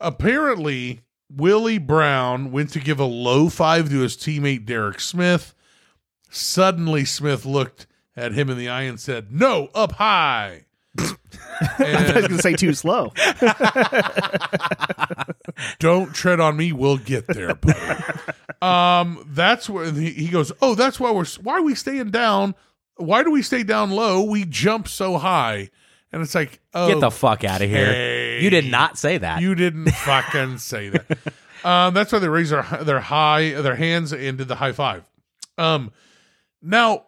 [0.00, 5.54] apparently, Willie Brown went to give a low five to his teammate Derek Smith.
[6.28, 10.64] Suddenly, Smith looked at him in the eye and said, "No, up high."
[10.98, 13.12] I was gonna say too slow.
[15.78, 16.72] don't tread on me.
[16.72, 18.02] We'll get there, buddy.
[18.60, 20.52] um, that's where he, he goes.
[20.60, 22.54] Oh, that's why we're why are we staying down?
[22.96, 24.22] Why do we stay down low?
[24.22, 25.70] We jump so high,
[26.12, 28.38] and it's like, oh, Get the fuck out of here.
[28.40, 29.40] You did not say that.
[29.40, 31.18] You didn't fucking say that.
[31.64, 35.04] Um, that's why they raised their their high their hands and did the high five.
[35.58, 35.92] Um,
[36.62, 37.06] now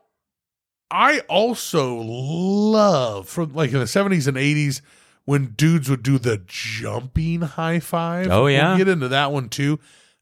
[0.90, 4.82] I also love from like in the seventies and eighties
[5.24, 8.28] when dudes would do the jumping high five.
[8.30, 8.68] Oh, yeah.
[8.68, 9.78] we'll get into that one too.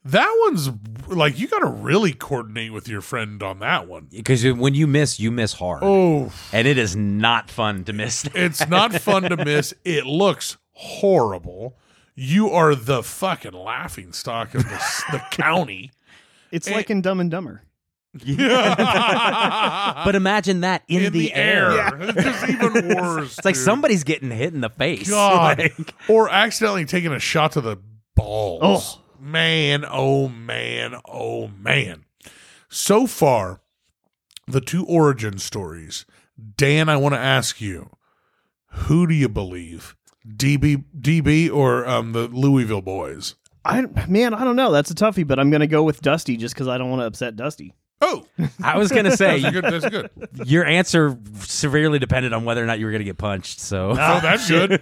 [0.07, 0.71] That one's
[1.09, 4.09] like you got to really coordinate with your friend on that one.
[4.11, 8.23] because when you miss, you miss hard, Oh, and it is not fun to miss.
[8.23, 8.37] that.
[8.37, 9.75] it's not fun to miss.
[9.85, 11.77] It looks horrible.
[12.15, 15.91] You are the fucking laughing stock of the, the county.
[16.51, 16.75] It's eh.
[16.75, 17.63] like in Dumb and Dumber.
[18.25, 20.03] Yeah.
[20.05, 22.01] But imagine that in, in the, air.
[22.01, 23.37] It's just even worse.
[23.39, 23.65] It's like dude.
[23.65, 25.09] somebody's getting hit in the face.
[25.11, 27.77] God, Like, or accidentally taking a shot to the
[28.15, 28.99] balls.
[28.99, 29.03] Oh.
[29.27, 32.05] Man, oh man, oh man.
[32.69, 33.61] So far,
[34.47, 36.07] the two origin stories.
[36.57, 37.91] Dan, I want to ask you,
[38.71, 39.97] who do you believe?
[40.29, 43.35] DB DB or um, the Louisville boys?
[43.65, 44.71] I man, I don't know.
[44.71, 47.07] That's a toughie, but I'm gonna go with Dusty just because I don't want to
[47.07, 47.75] upset Dusty.
[48.01, 48.25] Oh,
[48.63, 49.65] I was gonna say that's good.
[49.65, 50.11] That's good.
[50.45, 53.59] your answer severely depended on whether or not you were gonna get punched.
[53.59, 54.81] So, Oh, that's good.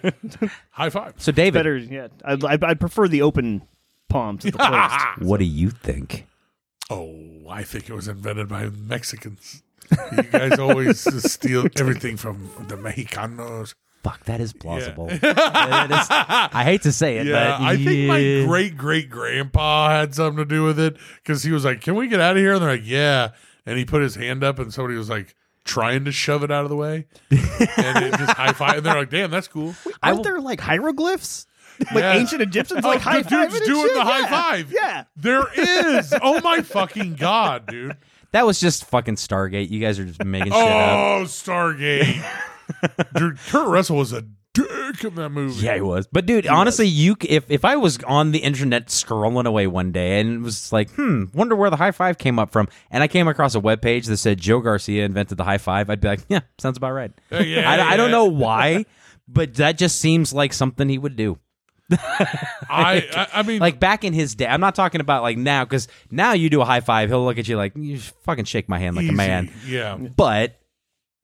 [0.71, 1.15] High five.
[1.17, 2.09] so David, Better, yeah.
[2.23, 3.63] I'd, I'd, I'd prefer the open
[4.15, 4.59] palm to the
[5.17, 5.29] closed.
[5.29, 6.27] what do you think?
[6.91, 7.15] Oh,
[7.49, 9.63] I think it was invented by Mexicans.
[10.17, 11.01] You guys always
[11.33, 13.75] steal everything from the Mexicanos.
[14.03, 15.09] Fuck, that is plausible.
[15.11, 18.07] It is- I hate to say it, Yeah, but I think yeah.
[18.07, 21.95] my great great grandpa had something to do with it because he was like, "Can
[21.95, 23.31] we get out of here?" And they're like, "Yeah."
[23.67, 26.65] And he put his hand up, and somebody was like trying to shove it out
[26.65, 28.77] of the way, and it just high five.
[28.79, 31.47] And they're like, "Damn, that's cool." I Aren't will- there like hieroglyphs?
[31.93, 32.13] Like Yeah.
[32.15, 34.73] ancient Egyptians, Oh, like the high five dude's doing the high five.
[34.73, 36.15] Yeah, There is.
[36.23, 37.97] Oh my fucking god, dude.
[38.33, 39.71] that was just fucking Stargate.
[39.71, 40.99] You guys are just making shit up.
[40.99, 42.25] Oh, Stargate.
[43.15, 44.23] dude, Kurt Russell was a
[44.55, 45.65] dick in that movie.
[45.67, 46.07] Yeah, he was.
[46.07, 50.21] But dude, honestly, you if if I was on the internet scrolling away one day
[50.21, 53.09] and it was like, hmm, wonder where the high five came up from, and I
[53.09, 56.07] came across a web page that said Joe Garcia invented the high five, I'd be
[56.09, 57.11] like, yeah, sounds about right.
[57.33, 58.13] Yeah, yeah, I, I don't yeah.
[58.13, 58.87] know why,
[59.27, 61.39] but that just seems like something he would do.
[61.91, 65.65] I, I, I mean, Like back in his day, I'm not talking about like now,
[65.65, 68.69] because now you do a high five, he'll look at you like you fucking shake
[68.69, 69.15] my hand like easy.
[69.15, 69.53] a man.
[69.67, 70.59] Yeah, But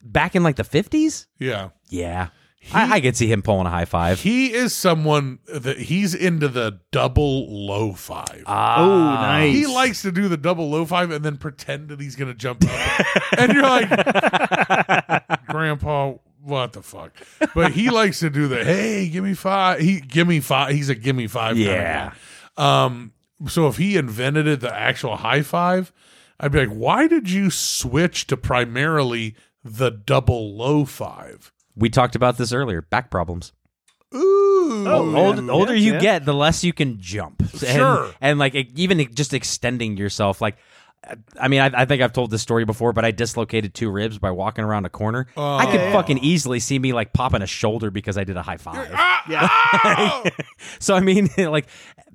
[0.03, 1.71] back in like the 50s, yeah.
[1.89, 2.29] yeah,
[2.75, 4.21] I, I could see him pulling a high five.
[4.21, 8.43] He is someone that he's into the double low five.
[8.47, 9.55] Ah, Oh, nice.
[9.55, 12.35] he likes to do the double low five and then pretend that he's going to
[12.35, 13.07] jump up.
[13.39, 13.89] and you're like,
[15.49, 17.13] Grandpa, what the fuck?
[17.55, 19.81] But he likes to do the hey, give me five.
[19.81, 20.73] He give me five.
[20.75, 21.57] He's a give me five.
[21.57, 22.13] kind of Yeah.
[22.57, 23.13] Um.
[23.49, 25.93] So if he invented it, the actual high five,
[26.39, 31.53] I'd be like, why did you switch to primarily the double low five?
[31.77, 32.83] We talked about this earlier.
[32.83, 33.53] Back problems.
[34.15, 34.85] Ooh.
[34.87, 35.51] Oh, Old, Yeah.
[35.53, 36.01] older Yeah, you yeah.
[36.01, 37.41] get, the less you can jump.
[37.41, 38.13] And, Sure.
[38.21, 40.41] and like e- even just extending yourself.
[40.41, 40.57] Like,
[41.41, 44.19] I mean, I, I think I've told this story before, but I dislocated two ribs
[44.19, 45.27] by walking around a corner.
[45.37, 45.93] I could Oh.
[45.93, 48.91] fucking easily see me like popping a shoulder because I did a high five.
[48.95, 49.41] Ah, Yeah.
[49.51, 50.23] ah!
[50.79, 51.67] So I mean, like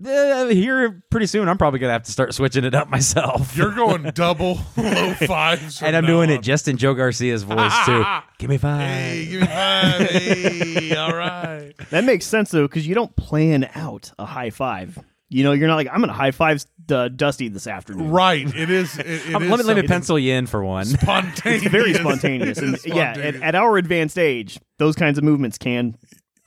[0.06, 3.58] uh, here pretty soon, I'm probably gonna have to start switching it up myself.
[3.58, 5.82] You're going double low fives.
[5.82, 6.36] and I'm doing on.
[6.38, 8.04] it just in Joe Garcia's voice too.
[8.38, 8.82] Give me five.
[8.82, 10.10] Hey, give me five.
[10.12, 11.74] hey, all right.
[11.90, 15.00] That makes sense though, because you don't plan out a high five.
[15.30, 18.12] You know, you're not like I'm gonna high five uh, Dusty this afternoon.
[18.12, 18.46] Right.
[18.56, 18.98] It is.
[19.00, 20.86] It, it is let me let me pencil you in for one.
[20.86, 21.64] spontaneous.
[21.64, 25.58] It's very spontaneous, and is yeah, at, at our advanced age, those kinds of movements
[25.58, 25.98] can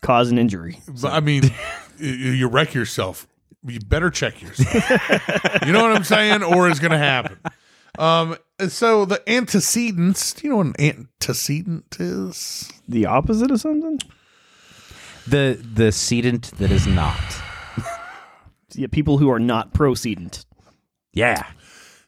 [0.00, 0.80] cause an injury.
[1.02, 1.42] But, I mean,
[1.98, 3.26] you, you wreck yourself.
[3.66, 4.88] You better check yourself.
[5.66, 7.38] you know what I'm saying, or it's going to happen.
[7.98, 8.36] Um.
[8.68, 10.34] So the antecedents.
[10.34, 12.72] Do you know what an antecedent is?
[12.86, 13.98] The opposite of something.
[15.26, 17.18] the the sedent that is not.
[18.78, 20.46] Yeah, people who are not procedent.
[21.12, 21.44] Yeah.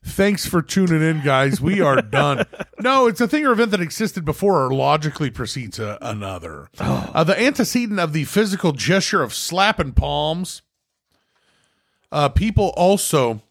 [0.03, 1.61] Thanks for tuning in, guys.
[1.61, 2.47] We are done.
[2.79, 6.69] No, it's a thing or event that existed before or logically precedes a, another.
[6.81, 10.63] Uh, the antecedent of the physical gesture of slapping palms.
[12.13, 13.43] Uh, people also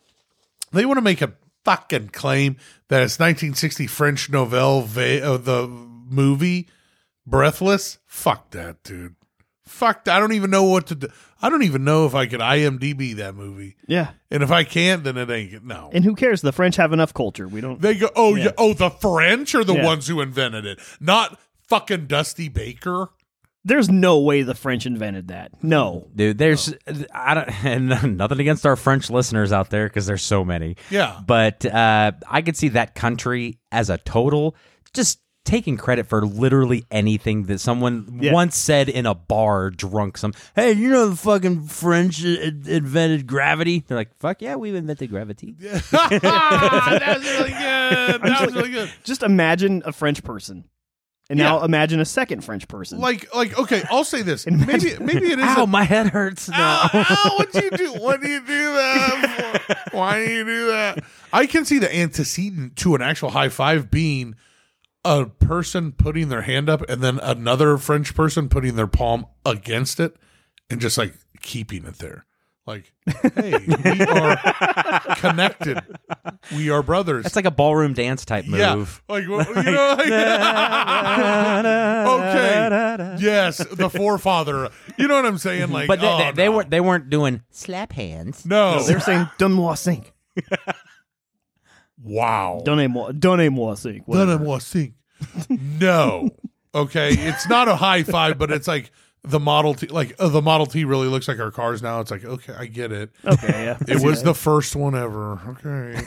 [0.71, 1.33] they want to make a
[1.65, 2.55] fucking claim
[2.87, 6.69] that it's 1960 French novelle, va- uh, the movie
[7.27, 7.99] Breathless.
[8.07, 9.15] Fuck that, dude.
[9.69, 10.05] Fuck.
[10.05, 10.17] That.
[10.17, 11.07] I don't even know what to do.
[11.41, 13.75] I don't even know if I could IMDb that movie.
[13.87, 15.63] Yeah, And if I can't, then it ain't.
[15.63, 15.89] No.
[15.93, 16.41] and who cares?
[16.41, 17.47] The French have enough culture.
[17.47, 17.81] We don't.
[17.81, 19.85] They go, oh yeah, oh the French are the Yeah.
[19.85, 23.09] ones who invented it, not fucking Dusty Baker.
[23.63, 25.51] There's no way the French invented that.
[25.63, 26.07] No.
[26.15, 26.73] Dude, there's
[27.13, 30.77] I don't and nothing against our French listeners out there because there's so many.
[30.89, 31.19] Yeah.
[31.25, 34.55] But uh I could see that country as a total
[34.93, 38.33] just taking credit for literally anything that someone Yeah.
[38.33, 40.17] once said in a bar drunk.
[40.17, 43.83] Some hey, you know the fucking French invented gravity.
[43.87, 45.55] They're like, fuck yeah, we invented gravity.
[45.59, 48.21] that was really good.
[48.21, 48.91] That was really good.
[49.03, 50.65] Just imagine a French person,
[51.29, 51.65] and now Yeah.
[51.65, 52.99] imagine a second French person.
[52.99, 54.45] Like, like, okay, I'll say this.
[54.45, 55.45] Maybe, maybe it is.
[55.45, 56.89] Ow, a- my head hurts now.
[56.93, 57.93] Ow, ow, what do you do?
[57.93, 59.97] What do you do that for?
[59.97, 61.03] Why do you do that?
[61.33, 64.35] I can see the antecedent to an actual high five being
[65.05, 69.99] a person putting their hand up and then another French person putting their palm against
[69.99, 70.15] it
[70.69, 72.25] and just like keeping it there.
[72.67, 72.93] Like,
[73.35, 74.35] hey, we are
[75.15, 75.79] connected.
[76.55, 77.23] We are brothers.
[77.23, 79.01] That's like a ballroom dance type yeah, move.
[79.09, 80.05] like you know, like,
[82.07, 84.69] okay, yes, the forefather.
[84.97, 85.71] You know what I'm saying?
[85.71, 86.51] Like, But they, oh, they, they no.
[86.57, 88.45] weren't they weren't doing slap hands.
[88.45, 90.13] No, they're saying "Donne-moi cinq."
[92.03, 92.61] Wow.
[92.65, 94.07] Donnez-moi, donnez-moi cinq.
[94.07, 94.37] whatever.
[94.37, 94.93] Donnez-moi cinq.
[95.49, 96.29] No.
[96.73, 98.91] Okay, it's not a high five, but it's like
[99.23, 99.87] the Model T.
[99.87, 101.99] Like uh, the Model T really looks like our cars now.
[101.99, 103.11] It's like okay, I get it.
[103.25, 103.77] Okay, yeah.
[103.87, 105.41] It was the first one ever.
[105.49, 105.99] Okay.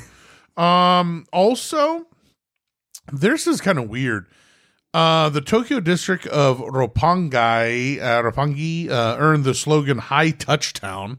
[0.57, 1.27] Um.
[1.33, 2.07] Also,
[3.13, 4.27] this is kind of weird.
[4.95, 11.19] Uh, the Tokyo district of Roppongi, uh, Roppongi, uh, earned the slogan "High Touchtown."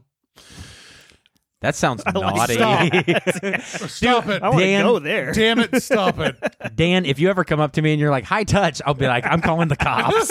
[1.64, 2.56] That sounds naughty.
[3.62, 4.42] Stop it!
[4.42, 5.32] I want to Dan- go there.
[5.32, 5.82] Damn it!
[5.82, 6.36] Stop it!
[6.76, 9.06] Dan, if you ever come up to me and you're like, high touch, I'll be
[9.06, 10.30] like, I'm calling the cops.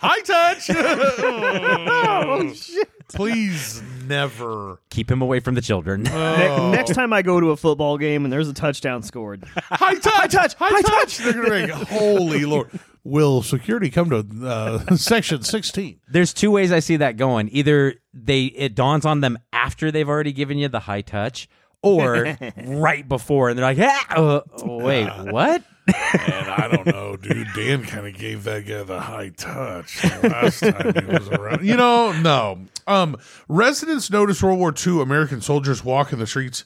[0.00, 0.70] High touch.
[0.70, 2.88] Oh, oh shit!
[3.08, 4.80] Please never.
[4.88, 6.04] Keep him away from the children.
[6.04, 6.70] Ne- oh.
[6.70, 10.14] next time I go to a football game and there's a touchdown scored, High touch.
[10.14, 10.54] High touch.
[10.54, 11.18] High, touch.
[11.18, 12.70] They're gonna make holy lord.
[13.06, 16.00] Will security come to uh, section sixteen?
[16.08, 17.48] There's two ways I see that going.
[17.52, 21.48] Either they it dawns on them after they've already given you the high touch,
[21.82, 25.62] or right before, and they're like, ah, uh, wait, what?
[25.86, 27.46] And I don't know, dude.
[27.54, 31.64] Dan kind of gave that guy the high touch the last time he was around.
[31.64, 32.66] You know, no.
[32.88, 33.16] Um,
[33.48, 36.64] residents noticed World War II American soldiers walk in the streets,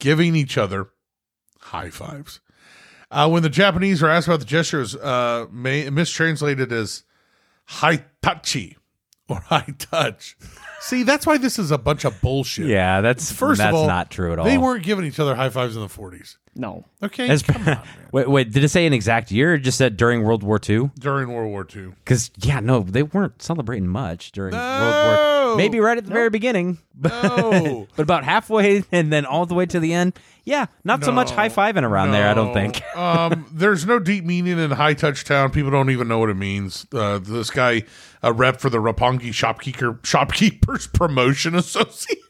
[0.00, 0.88] giving each other
[1.60, 2.40] high fives.
[3.10, 7.04] Uh, when the Japanese were asked about the gesture, it was uh, ma- mistranslated as
[7.66, 8.76] high touchy
[9.28, 10.36] or high touch.
[10.80, 12.66] See, that's why this is a bunch of bullshit.
[12.66, 14.44] Yeah, that's First that's of all, not true at all.
[14.44, 16.36] They weren't giving each other high fives in the 40s.
[16.54, 16.84] no.
[17.02, 17.80] Okay, As- come on, man.
[18.12, 19.54] wait, wait, did it say an exact year?
[19.54, 20.90] Or just said during World War II?
[20.98, 21.92] During World War II.
[22.04, 24.64] Because yeah, no, they weren't celebrating much during World
[25.56, 25.62] No.
[25.62, 27.86] Maybe right at the very beginning, but, No.
[27.96, 30.18] but about halfway and then all the way to the end.
[30.44, 31.36] Yeah, not so much No.
[31.36, 32.28] high fiving around there.
[32.28, 32.80] I don't think.
[32.96, 35.50] um, there's no deep meaning in high touch town.
[35.50, 36.86] People don't even know what it means.
[36.94, 37.82] Uh, this guy,
[38.22, 42.22] a rep for the Roppongi shopkeeper shopkeepers promotion association.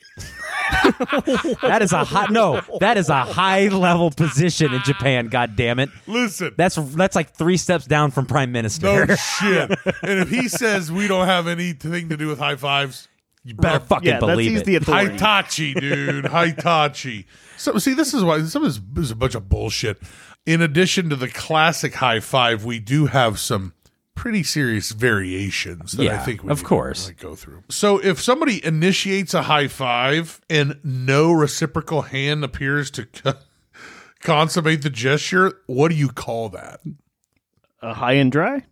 [1.63, 2.61] That is a hot no.
[2.81, 5.29] That is a high level position in Japan.
[5.29, 5.91] God damn it.
[6.07, 9.07] Listen, That's that's like three steps down from prime minister.
[9.07, 9.71] no shit.
[10.03, 13.09] And if he says we don't have anything to do with high fives,
[13.47, 14.65] you better fucking Yeah, that's believe he's it.
[14.67, 15.13] the authority.
[15.13, 16.27] Hitachi, dude.
[16.31, 17.27] Hitachi.
[17.57, 19.99] So see, this is why some of this is a bunch of bullshit.
[20.45, 23.73] In addition to the classic high five, we do have some
[24.15, 27.07] pretty serious variations that I think we of course.
[27.09, 27.63] like, go through.
[27.69, 33.35] So if somebody initiates a high five and no reciprocal hand appears to co-
[34.21, 36.81] consummate the gesture, what do you call that?
[37.83, 38.65] A high and dry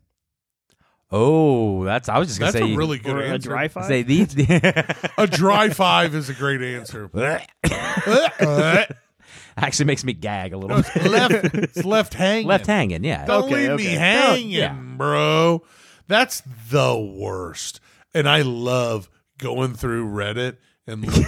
[1.16, 2.09] oh, that's.
[2.09, 3.48] I was just gonna That's say a really good or a answer.
[3.50, 3.87] dry five?
[3.87, 4.35] say these.
[5.18, 7.09] A dry five is a great answer.
[9.57, 10.83] actually makes me gag a little.
[10.83, 11.05] bit.
[11.11, 12.46] left, it's left hanging.
[12.48, 13.24] Left hanging, yeah.
[13.27, 13.85] Don't Okay, leave okay.
[13.85, 14.72] me hanging, Yeah.
[14.74, 15.62] bro.
[16.09, 17.81] That's the worst.
[18.12, 21.24] And I love going through Reddit and looking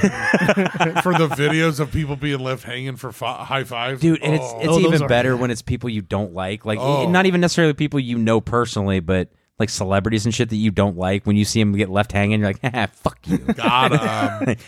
[1.02, 4.00] for the videos of people being left hanging for fi- high fives.
[4.02, 4.58] dude and it's Oh.
[4.58, 7.08] it's Oh, those even are- better when it's people you don't like like Oh.
[7.08, 10.96] not even necessarily people you know personally but like celebrities and shit that you don't
[10.96, 14.56] like when you see them get left hanging you're like ah, fuck you got 'em.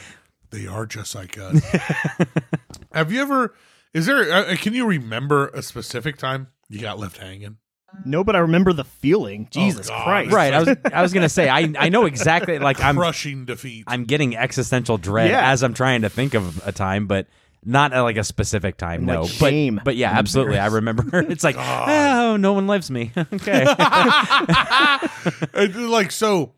[0.51, 1.61] They are just like us.
[2.93, 3.55] Have you ever?
[3.93, 4.33] Is there?
[4.33, 7.59] Uh, can you remember a specific time you got left hanging?
[8.07, 9.49] No, but I remember the feeling.
[9.51, 10.05] Jesus God.
[10.05, 10.33] Christ!
[10.33, 13.85] right i was i was gonna say i i know exactly like i'm Crushing defeat.
[13.89, 15.51] i'm getting existential dread Yeah.
[15.51, 17.27] as i'm trying to think of a time but
[17.65, 19.77] not at like a specific time Like no shame.
[19.77, 20.59] but but yeah I'm absolutely.
[20.59, 21.05] I remember.
[21.31, 23.13] It's like oh no one loves me.
[23.33, 23.65] Okay.
[25.55, 26.53] And, like so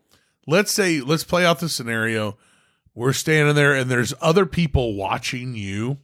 [0.47, 2.37] let's say let's play out the scenario.
[2.93, 5.97] We're standing there and there's other people watching you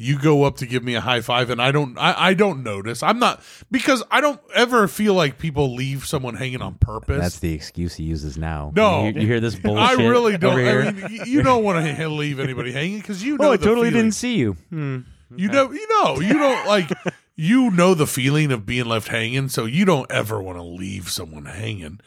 [0.00, 2.62] you go up to give me a high five and i don't i, I don't
[2.62, 7.20] notice i'm not because i don't ever feel like people leave someone hanging on purpose
[7.20, 9.04] that's the excuse he uses now No.
[9.06, 10.82] you, you hear this bullshit i really don't over here?
[10.82, 13.56] i mean y- you don't want to leave anybody hanging because you know oh i
[13.56, 14.04] the totally feeling.
[14.04, 15.00] didn't see you hmm.
[15.36, 16.90] you know you know you don't like
[17.40, 21.08] you know the feeling of being left hanging, so you don't ever want to leave
[21.08, 21.98] someone hanging.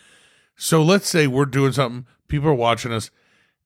[0.56, 3.10] So let's say we're doing something, people are watching us,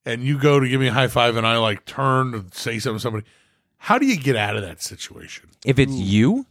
[0.05, 2.79] and you go to give me a high five, and I like turn to say
[2.79, 3.25] something to somebody.
[3.77, 5.49] How do you get out of that situation?
[5.65, 6.45] If it's you,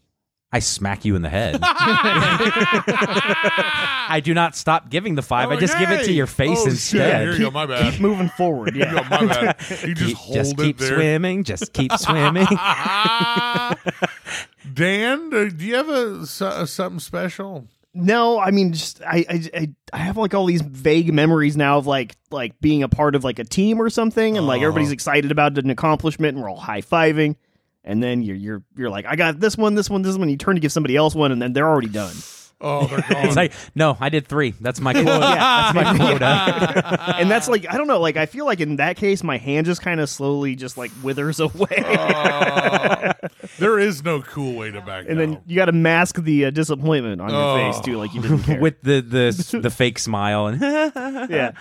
[0.53, 1.59] I smack you in the head.
[4.09, 5.51] I do not stop giving the five.
[5.51, 6.73] I just give it to your face Oh, shit.
[6.73, 7.23] instead.
[7.23, 7.93] Here you go, my bad.
[7.93, 8.75] Keep moving forward.
[8.77, 9.09] Here you Yeah.
[9.09, 9.57] go, my bad.
[9.87, 10.95] You just Keep- hold just it keep there.
[10.95, 11.45] swimming.
[11.45, 12.47] Just keep swimming.
[14.73, 17.67] Dan, uh, do you have a, so- something special?
[17.99, 19.25] No, I mean, just I,
[19.55, 23.15] I, I, have like all these vague memories now of like, like being a part
[23.15, 24.67] of like a team or something, and like Uh-huh.
[24.67, 27.37] everybody's excited about an accomplishment, and we're all high fiving,
[27.85, 30.29] and then you're, you're, you're like, I got this one, this one, this one.
[30.29, 32.15] You turn to give somebody else one, and then they're already done.
[32.59, 33.27] Oh, they're gone.
[33.27, 34.55] It's like, no, I did three.
[34.61, 35.09] That's my quota.
[35.11, 37.17] Yeah, that's my quota.
[37.19, 39.67] and that's like, I don't know, like I feel like in that case, my hand
[39.67, 43.13] just kind of slowly just like withers away, Oh,
[43.59, 46.51] there is no cool way to back and then you got to mask the uh,
[46.51, 47.73] disappointment on your Oh.
[47.73, 48.61] face too, like you didn't care.
[48.61, 51.53] With the the the fake smile and yeah,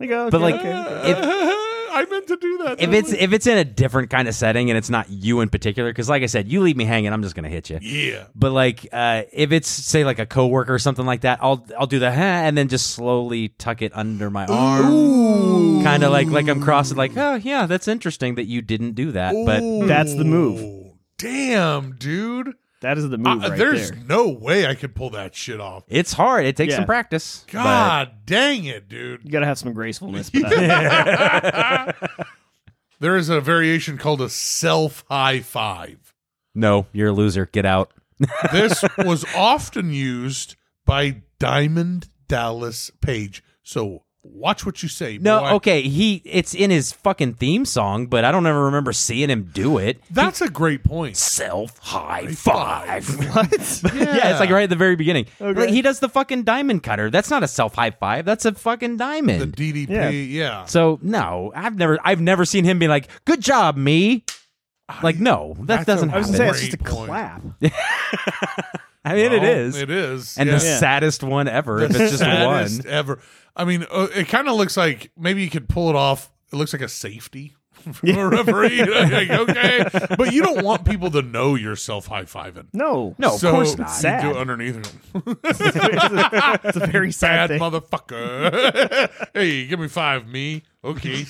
[0.00, 1.10] like, okay, But, like, okay, okay.
[1.12, 2.80] if- I meant to do that.
[2.80, 5.48] if it's if it's in a different kind of setting and it's not you in
[5.48, 7.78] particular, because like I said, you leave me hanging, I'm just gonna hit you.
[7.82, 8.24] yeah.
[8.34, 11.86] But like, uh, if it's say like a coworker or something like that, I'll I'll
[11.86, 16.28] do the huh, and then just slowly tuck it under my arm, kind of like
[16.28, 19.86] like I'm crossing, like oh yeah, that's interesting that you didn't do that, but Ooh.
[19.86, 20.92] That's the move.
[21.18, 22.54] Damn, dude.
[22.80, 24.00] That is the move Uh, right there's there.
[24.08, 25.84] no way I could pull that shit off.
[25.88, 26.46] it's hard.
[26.46, 26.76] It takes Yeah.
[26.78, 27.44] some practice.
[27.48, 29.20] God dang it, dude.
[29.24, 30.30] You got to have some gracefulness.
[30.30, 31.94] But I-
[33.00, 36.12] There is a variation called a self high five.
[36.54, 37.46] no, you're a loser.
[37.46, 37.92] Get out.
[38.52, 43.42] This was often used by Diamond Dallas Page.
[43.62, 45.18] So watch what you say.
[45.18, 45.50] No, boy.
[45.52, 49.50] okay, he it's in his fucking theme song, but I don't ever remember seeing him
[49.52, 50.00] do it.
[50.10, 51.16] That's a great point.
[51.16, 53.04] Self high five.
[53.04, 53.34] five.
[53.34, 53.50] what?
[53.94, 54.30] Yeah.
[54.30, 55.26] it's like right at the very beginning.
[55.40, 55.58] Okay.
[55.60, 57.10] Like, he does the fucking diamond cutter.
[57.10, 58.24] That's not a self high five.
[58.24, 59.54] That's a fucking diamond.
[59.54, 59.72] The.
[59.86, 60.10] DDP, Yeah.
[60.10, 60.64] yeah.
[60.66, 64.24] so no, I've never I've never seen him be like, "Good job, me."
[65.02, 66.38] Like no, that That's doesn't I was happen.
[66.46, 67.06] gonna say it's just a point.
[67.06, 67.42] clap.
[69.04, 70.36] I mean, it Well, is, It is.
[70.36, 70.54] and yeah.
[70.56, 71.82] the saddest one ever.
[71.82, 73.18] if it's just Saddest one, ever.
[73.56, 76.30] I mean, uh, it kind of looks like maybe you could pull it off.
[76.52, 77.54] It looks like a safety
[77.92, 78.84] from a referee.
[78.84, 79.84] like, okay,
[80.18, 82.66] but you don't want people to know you're self high fiving.
[82.74, 83.88] No, No, of so course not.
[83.88, 84.22] You Sad.
[84.22, 85.38] do it underneath them.
[85.44, 87.60] it's a very sad Bad thing.
[87.60, 89.28] motherfucker.
[89.34, 90.62] hey, give me five, me.
[90.84, 91.24] Okay.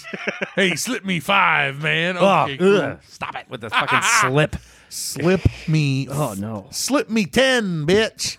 [0.56, 2.16] hey, slip me five, man.
[2.16, 2.98] Ugh, Okay, cool.
[3.08, 4.56] stop it with the fucking slip.
[4.90, 6.08] Slip me.
[6.10, 6.66] Oh no.
[6.70, 8.36] Slip me 10, bitch.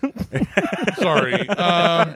[0.98, 1.48] Sorry.
[1.48, 2.14] Um,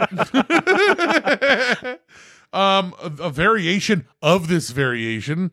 [2.53, 5.53] um, a, a variation of this variation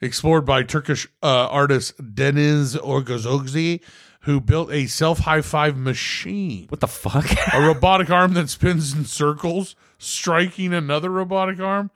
[0.00, 3.80] explored by Turkish uh, artist Deniz Orgozogzi,
[4.20, 6.66] who built a self high five machine.
[6.68, 7.26] What the fuck?
[7.54, 11.90] A robotic arm that spins in circles, striking another robotic arm.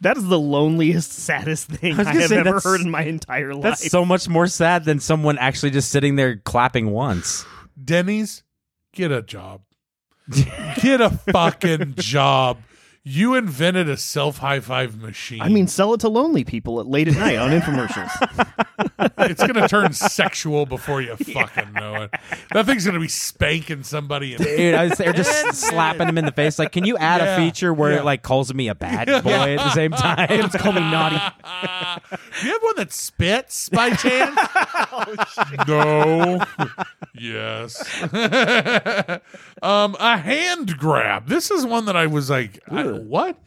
[0.00, 3.54] That is the loneliest, saddest thing was I have say, ever heard in my entire
[3.54, 3.62] life.
[3.62, 7.44] That's so much more sad than someone actually just sitting there clapping once.
[7.82, 8.44] Denny's,
[8.92, 9.62] get a job.
[10.80, 12.58] get a fucking job.
[13.10, 15.40] You invented a self high five machine.
[15.40, 18.10] I mean, sell it to lonely people at late at night on infomercials.
[19.30, 22.10] it's gonna turn sexual before you fucking know it.
[22.52, 24.34] That thing's gonna be spanking somebody.
[24.34, 26.58] In- Dude, I was there just slapping him in the face.
[26.58, 28.00] Like, can you add Yeah, a feature where yeah.
[28.00, 30.26] it like calls me a bad boy at the same time?
[30.28, 31.16] It's called me naughty.
[31.16, 34.38] Do you have one that spits by chance?
[35.66, 36.40] no.
[37.14, 38.02] yes.
[39.62, 41.26] um, a hand grab.
[41.28, 43.38] This is one that I was like, I- what?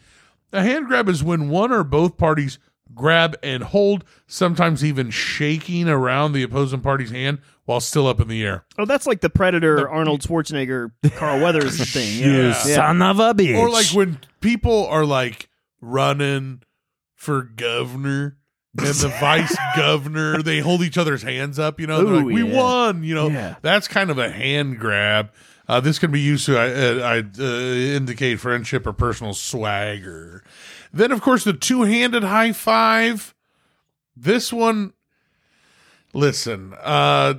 [0.53, 2.59] A hand grab is when one or both parties
[2.93, 8.27] grab and hold, sometimes even shaking around the opposing party's hand while still up in
[8.27, 8.65] the air.
[8.77, 12.19] Oh, that's like the Predator, Arnold Schwarzenegger, Carl Weathers thing.
[12.19, 12.47] Yeah.
[12.47, 12.53] Yeah.
[12.53, 13.57] Son of a bitch.
[13.57, 15.47] Or like when people are like
[15.79, 16.61] running
[17.15, 18.35] for governor
[18.77, 22.35] and the vice governor, they hold each other's hands up, you know, they're Ooh, like,
[22.35, 22.57] we yeah.
[22.57, 23.55] won, you know, Yeah.
[23.61, 25.31] that's kind of a hand grab.
[25.71, 30.43] Uh, this can be used to uh, uh, uh, indicate friendship or personal swagger.
[30.91, 33.33] Then, of course, the two handed high five.
[34.13, 34.91] This one,
[36.13, 37.35] listen, uh,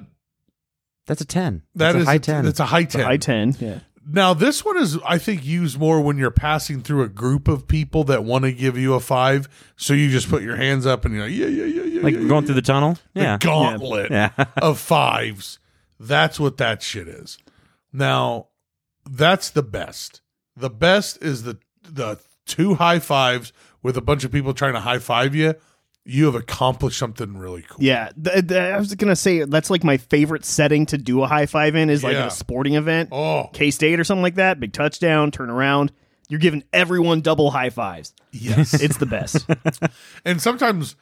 [1.07, 1.61] That's a 10.
[1.75, 2.47] that That's is a high 10.
[2.47, 3.05] It's a high ten.
[3.05, 3.55] I ten.
[3.61, 3.81] Yeah.
[4.11, 7.69] Now, this one is, I think, used more when you're passing through a group of
[7.69, 9.47] people that want to give you a five.
[9.77, 12.01] So you just put your hands up and you're like, yeah, yeah, yeah, yeah.
[12.03, 12.47] like yeah, going yeah.
[12.47, 12.97] through the tunnel?
[13.13, 13.37] The Yeah.
[13.39, 14.31] gauntlet Yeah.
[14.57, 15.59] of fives.
[16.01, 17.37] That's what that shit is.
[17.93, 18.49] Now,
[19.09, 20.21] that's the best.
[20.57, 24.81] The best is the the two high fives with a bunch of people trying to
[24.81, 25.55] high five you.
[26.05, 27.79] you have accomplished something really cool.
[27.81, 31.27] Yeah, th- th- I was gonna say that's like my favorite setting to do a
[31.27, 32.27] high five in is like Yeah.
[32.27, 34.59] a sporting event, Oh, K State or something like that.
[34.61, 35.93] Big touchdown, turn around.
[36.29, 38.15] You're giving everyone double high fives.
[38.33, 38.75] yes.
[38.83, 39.47] It's the best.
[40.25, 40.97] and sometimes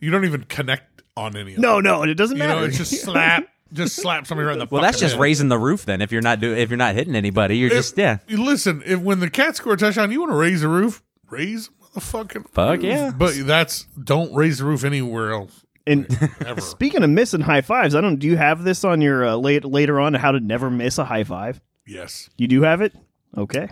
[0.00, 1.84] you don't even connect on any of no, them.
[1.84, 2.60] no, and it doesn't You matter.
[2.60, 5.20] know, it's just slap, just slap somebody right in the Well, that's just head.
[5.20, 5.84] raising the roof.
[5.84, 8.18] Then, if you're not doing, if you're not hitting anybody, you're just yeah.
[8.28, 11.70] Listen, if when the Cats score a touchdown, you want to raise the roof, raise
[11.94, 12.84] the fucking Fuck roof.
[12.84, 13.12] yeah.
[13.16, 16.06] But that's don't raise the roof anywhere else and
[16.46, 16.60] ever.
[16.60, 18.16] speaking of missing high fives, I don't.
[18.16, 21.04] Do you have this on your uh, late, later on how to never miss a
[21.04, 21.60] high five?
[21.86, 22.92] yes, You do have it.
[23.36, 23.68] Okay.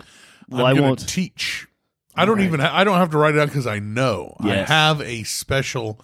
[0.49, 1.07] Well, I'm I won't.
[1.07, 1.67] teach.
[2.15, 2.59] I don't even.
[2.59, 4.37] Ha- I don't have to write it out because I know.
[4.43, 4.69] Yes.
[4.69, 5.99] I have a special.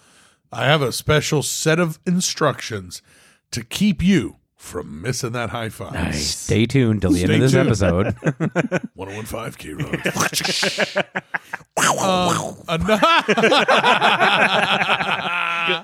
[0.52, 3.02] I have a special set of instructions
[3.52, 6.14] to keep you from missing that high five.
[6.16, 7.68] Stay tuned till the end of this tuned.
[7.68, 8.16] episode.
[8.93, 10.06] 1015 K Rock.
[11.78, 12.97] um, ano-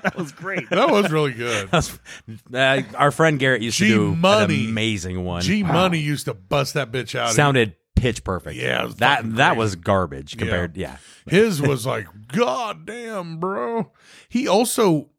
[0.02, 0.68] that was great.
[0.70, 1.68] that was really good.
[1.72, 4.64] uh, our friend Garrett used to G do Money.
[4.64, 5.42] an amazing one.
[5.42, 7.30] G Money used to bust that bitch out.
[7.32, 8.56] sounded pitch perfect.
[8.56, 9.58] Yeah, it was that fucking that crazy.
[9.58, 10.76] was garbage compared.
[10.76, 13.90] Yeah, His was like, God damn, bro.
[14.28, 15.10] He also,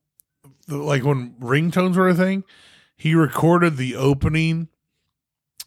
[0.69, 2.43] like when ringtones were a thing,
[2.95, 4.67] he recorded the opening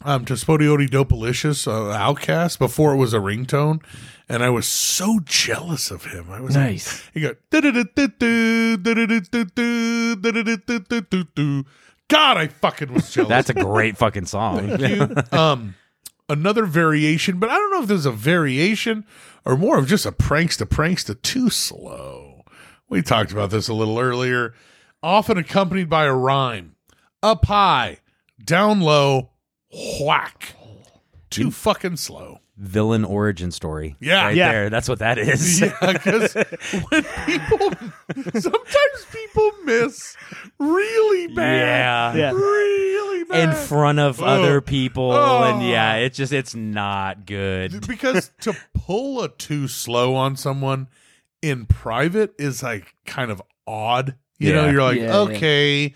[0.04, 3.82] um, to SpottieOttieDopaliscious uh, OutKast before it was a ringtone.
[4.28, 6.30] And I was so jealous of him.
[6.30, 7.04] I was Nice.
[7.04, 7.36] Like, he got.
[7.50, 11.64] "Du-du-du-du-du, du-du-du-du-du, du-du-du-du-du-du."
[12.08, 13.28] God, I fucking was jealous.
[13.28, 14.78] that's a great fucking song.
[15.32, 15.74] um
[16.28, 19.04] another variation, but I don't know if there's a variation
[19.44, 22.44] or more of just a prankster prankster too slow.
[22.88, 24.54] We talked about this a little earlier.
[25.02, 26.76] Often accompanied by a rhyme.
[27.22, 27.98] Up high,
[28.44, 29.30] down low,
[30.00, 30.54] whack.
[31.30, 31.52] Too mm.
[31.52, 32.38] fucking slow.
[32.56, 33.96] Villain origin story.
[34.00, 34.24] Yeah.
[34.26, 34.52] right Yeah.
[34.52, 34.70] there.
[34.70, 35.60] That's what that is.
[35.60, 36.34] Yeah, because
[36.90, 37.70] when people
[38.40, 40.16] sometimes people miss
[40.58, 42.16] really bad.
[42.16, 42.20] Yeah.
[42.20, 42.30] Yeah.
[42.32, 43.48] Really bad.
[43.48, 44.26] In front of Oh.
[44.26, 45.44] other people, Oh.
[45.44, 47.86] and yeah, it's just it's not good.
[47.86, 50.88] because to pull a too slow on someone
[51.40, 54.16] in private is like kind of odd.
[54.46, 55.16] You know, you're like, Yeah, yeah.
[55.18, 55.94] okay,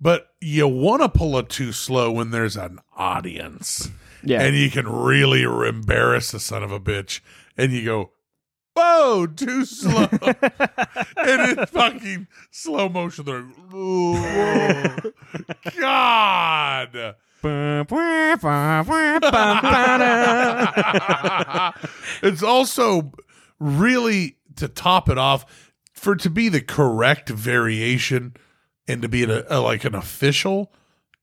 [0.00, 3.90] but you want to pull a too slow when there's an audience
[4.24, 4.42] Yeah.
[4.42, 7.20] and you can really embarrass the son of a bitch
[7.56, 8.10] and you go,
[8.74, 10.08] whoa, too slow.
[10.22, 10.48] and
[11.16, 13.24] it's fucking slow motion.
[13.26, 15.12] They're like, "Ooh,
[15.80, 17.14] God.
[22.22, 23.12] it's also
[23.58, 25.61] really to top it off
[26.02, 28.34] for it to be the correct variation
[28.88, 30.72] and to be a, a- like an official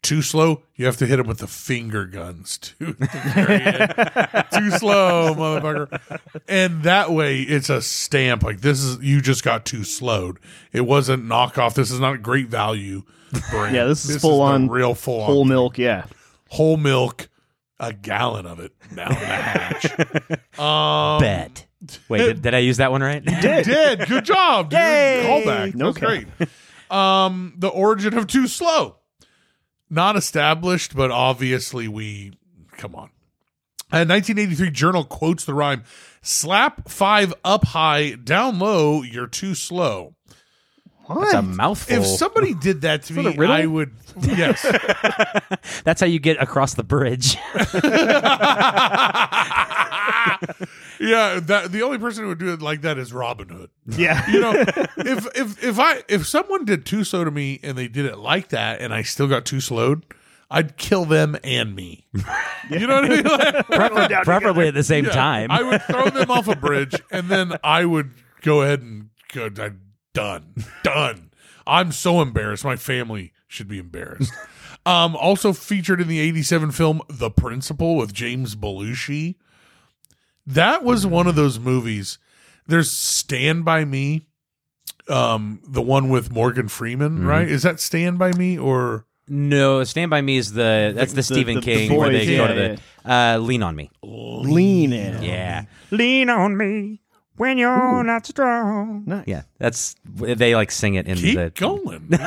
[0.01, 3.61] too slow you have to hit him with the finger guns too at the very
[3.61, 4.45] end.
[4.53, 9.65] too slow motherfucker and that way it's a stamp like this is you just got
[9.65, 10.39] too slowed
[10.71, 13.01] it wasn't knockoff this is not great value
[13.51, 13.75] brand.
[13.75, 15.77] Yeah, this is full the on real full Whole on milk.
[15.77, 16.05] Yeah.
[16.47, 17.27] whole milk,
[17.79, 20.59] a gallon of it down the hatch.
[20.59, 21.65] um, Bet.
[22.09, 23.23] Wait, did, did I use that one right?
[23.23, 23.99] you did.
[24.07, 24.69] Good job.
[24.69, 24.79] Dude.
[24.79, 25.23] Yay!
[25.25, 25.73] Callback.
[25.73, 26.25] That was Okay.
[26.37, 26.49] great.
[26.91, 28.97] Um, the origin of too slow.
[29.89, 32.33] Not established, but obviously we
[32.77, 33.09] come on.
[33.91, 35.83] A 1983 journal quotes the rhyme
[36.21, 40.15] slap five up high, down low, you're too slow.
[41.11, 41.95] It's a mouthful.
[41.97, 43.45] If somebody did that to that me.
[43.47, 43.93] I would.
[44.21, 44.61] Yes.
[45.83, 47.35] That's how you get across the bridge.
[50.99, 53.69] yeah, that the only person who would do it like that is Robin Hood.
[53.85, 54.25] Yeah.
[54.29, 54.51] You know,
[54.97, 58.17] if if if I if someone did too slow to me and they did it
[58.17, 60.03] like that and I still got too slowed,
[60.51, 62.05] I'd kill them and me.
[62.69, 63.23] You know what I mean?
[63.23, 65.49] Like, Prefer- preferably at the same yeah, time.
[65.49, 68.11] I would throw them off a bridge and then I would
[68.43, 69.45] go ahead and go.
[69.45, 69.81] I'm
[70.13, 70.53] done,
[70.83, 71.31] done.
[71.65, 72.63] I'm so embarrassed.
[72.63, 74.31] My family should be embarrassed.
[74.85, 79.35] Um, also featured in the '87 film The Principal with James Belushi.
[80.49, 82.17] That was one of those movies.
[82.67, 84.25] There's Stand by Me,
[85.07, 87.27] um, the one with Morgan Freeman, Mm-hmm.
[87.27, 87.47] right?
[87.47, 91.23] Is that Stand by Me or no, Stand by Me is the that's the, The-
[91.23, 92.53] Stephen the- the King where they boys, go to
[93.05, 93.91] the uh, Lean on Me.
[94.03, 95.21] Lean in.
[95.23, 97.01] Yeah, lean on me
[97.37, 99.03] when you're not strong.
[99.05, 99.25] Nice.
[99.27, 101.51] Yeah, that's they like sing it in keep the.
[101.55, 102.09] going?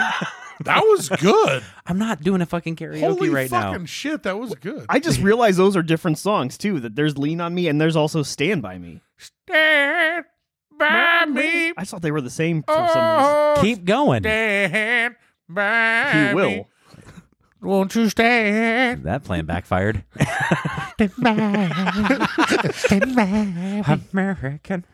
[0.65, 1.63] that was good.
[1.87, 3.87] I'm not doing a fucking karaoke Holy right fucking now.
[3.87, 4.87] shit, that was good.
[4.89, 6.81] I just realized those are different songs too.
[6.81, 10.25] That there's "Lean on Me" and there's also "Stand by Me." Stand
[10.79, 11.73] by me.
[11.77, 14.23] I thought they were the same for some oh, Keep going.
[14.23, 15.17] Stand
[15.49, 16.29] by reason.
[16.29, 16.35] He me.
[16.35, 16.69] will.
[17.63, 18.97] Won't you stay?
[19.03, 20.03] That plan backfired.
[24.13, 24.85] American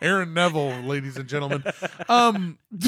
[0.00, 1.62] Aaron Neville, ladies and gentlemen.
[2.08, 2.58] Um,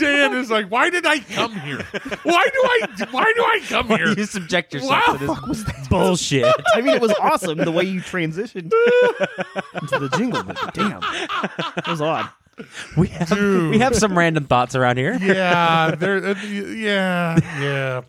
[0.00, 1.78] Dan is like, why did I come here?
[2.22, 2.86] Why do I?
[3.10, 4.08] Why do I come here?
[4.12, 5.34] You subject yourself Wow.
[5.34, 6.44] to this bullshit.
[6.74, 8.70] I mean, it was awesome the way you transitioned
[9.80, 11.00] into the jingle, but damn,
[11.78, 12.28] it was odd.
[12.96, 13.70] We have Dude.
[13.70, 15.16] we have some random thoughts around here.
[15.20, 16.24] yeah, there.
[16.24, 18.00] uh, yeah, yeah.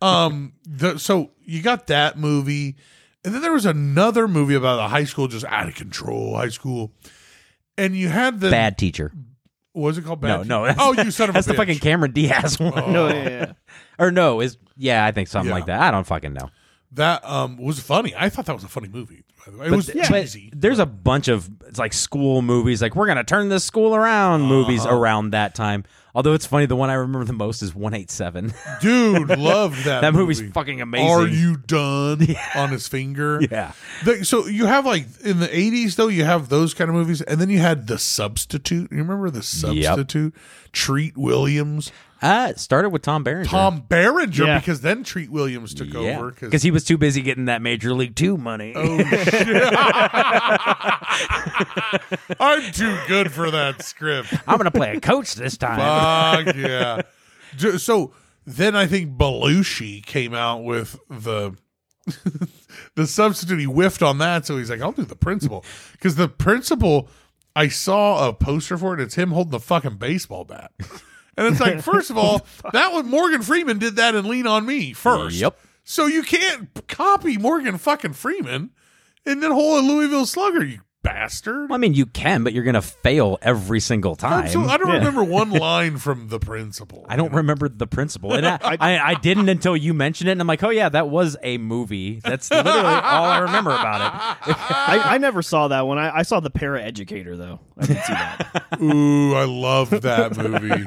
[0.00, 2.76] Um, the, so you got that movie,
[3.24, 6.48] and then there was another movie about a high school just out of control high
[6.48, 6.92] school,
[7.78, 9.12] and you had the Bad teacher.
[9.74, 10.22] Was it called?
[10.22, 10.64] No, Bad no.
[10.66, 10.74] Teacher?
[10.76, 11.56] That's, oh, you son of a That's the bitch.
[11.56, 12.72] fucking Cameron Diaz one.
[12.76, 12.86] Oh.
[12.92, 13.52] No, yeah, yeah.
[13.98, 15.54] Or no, is yeah, I think something Yeah.
[15.54, 15.80] like that.
[15.80, 16.50] I don't fucking know.
[16.94, 18.14] That um was funny.
[18.16, 19.24] I thought that was a funny movie.
[19.46, 20.50] By the way, it But was th- cheesy.
[20.54, 24.42] there's a bunch of it's like school movies, like we're gonna turn this school around
[24.42, 24.96] movies Uh-huh.
[24.96, 25.84] around that time.
[26.14, 28.52] Although it's funny, the one I remember the most is One Eight Seven.
[28.82, 30.02] dude loved that.
[30.02, 30.52] That movie's movie.
[30.52, 31.08] fucking amazing.
[31.08, 33.40] Are you done on his finger?
[33.50, 33.72] Yeah.
[34.04, 37.22] The- so you have like in the eighties though, you have those kind of movies,
[37.22, 38.92] and then you had the substitute.
[38.92, 40.34] You remember the substitute?
[40.72, 41.90] Treat Williams,
[42.22, 43.50] Uh, it started with Tom Berenger.
[43.50, 44.58] Tom Berenger, Yeah.
[44.60, 47.92] because then Treat Williams took yeah, over because he was too busy getting that Major
[47.94, 48.74] League Two money.
[48.76, 49.72] Oh, shit.
[52.40, 54.32] I'm too good for that script.
[54.46, 55.78] I'm gonna play a coach this time.
[55.78, 57.02] Fuck yeah.
[57.56, 58.12] Ju- So
[58.46, 61.56] then I think Belushi came out with the
[62.94, 63.58] the substitute.
[63.60, 67.08] He whiffed on that, so he's like, "I'll do the principal." Because the principal,
[67.54, 69.00] I saw a poster for it.
[69.00, 70.72] It's him holding the fucking baseball bat,
[71.36, 74.66] and it's like, first of all, that one Morgan Freeman did that and Lean on
[74.66, 75.36] Me first.
[75.36, 75.58] Yep.
[75.84, 78.70] So you can't copy Morgan fucking Freeman
[79.26, 81.68] and then hold a Louisville Slugger, you bastard.
[81.68, 84.48] Well, I mean, you can, but you're gonna fail every single time.
[84.48, 84.94] So I don't Yeah.
[84.98, 87.04] remember one line from the principal.
[87.08, 90.40] I don't remember the principal, and I, I, I didn't until you mentioned it, and
[90.40, 92.20] I'm like, oh yeah, that was a movie.
[92.22, 94.56] That's literally all I remember about it.
[94.58, 95.98] I, I never saw that one.
[95.98, 97.60] I, I saw the para educator though.
[97.78, 98.76] I did see that.
[98.82, 100.84] Ooh, I love that movie.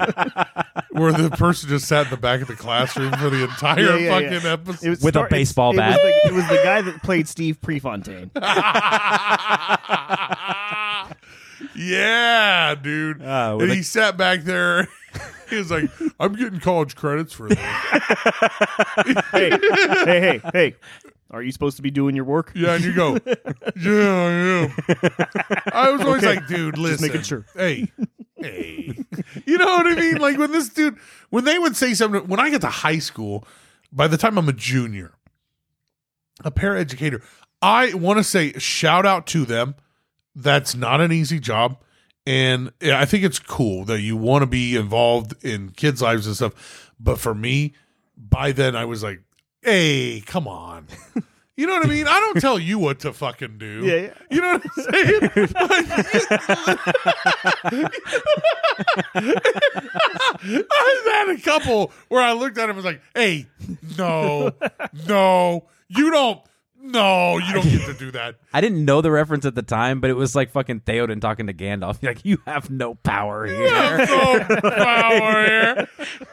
[0.92, 3.96] Where the person just sat in the back of the classroom for the entire Yeah,
[3.98, 4.54] yeah, fucking yeah.
[4.54, 4.86] episode.
[4.86, 6.00] It was With a baseball bat.
[6.00, 8.32] It was, the, it was the guy that played Steve Prefontaine.
[11.76, 13.22] yeah, dude.
[13.22, 14.88] Uh, and a- he sat back there.
[15.48, 17.58] He was like, I'm getting college credits for this.
[17.60, 20.76] hey, hey, hey, hey.
[21.30, 22.52] Are you supposed to be doing your work?
[22.56, 23.20] Yeah, and you go,
[23.80, 24.32] Yeah, I
[24.64, 24.74] am.
[25.72, 27.08] I was always like, dude, listen.
[27.08, 27.46] making sure.
[27.56, 27.92] Hey,
[28.38, 28.98] hey.
[29.46, 30.18] You know what I mean?
[30.18, 30.98] Like when this dude,
[31.30, 33.48] when they would say something, when I get to high school,
[33.94, 35.14] by the time I'm a junior,
[36.44, 37.22] a paraeducator,
[37.62, 39.76] I want to say shout out to them.
[40.36, 41.78] That's not an easy job.
[42.28, 46.36] And I think it's cool that you want to be involved in kids' lives and
[46.36, 46.92] stuff.
[47.00, 47.74] But for me,
[48.18, 49.22] by then I was like,
[49.62, 50.88] hey, come on.
[51.58, 52.06] You know what I mean?
[52.06, 53.86] I don't tell you what to fucking do.
[53.86, 54.14] Yeah, yeah.
[54.30, 55.48] You know what I'm saying?
[60.72, 63.48] I've had a couple where I looked at him and was like, hey,
[63.98, 64.52] no,
[65.08, 66.42] no, you don't,
[66.92, 68.36] no, you don't get to do that.
[68.54, 71.48] I didn't know the reference at the time, but it was like fucking Theoden talking
[71.48, 71.98] to Gandalf.
[72.04, 74.48] Like, you have no power You have here.
[74.62, 75.88] no power here.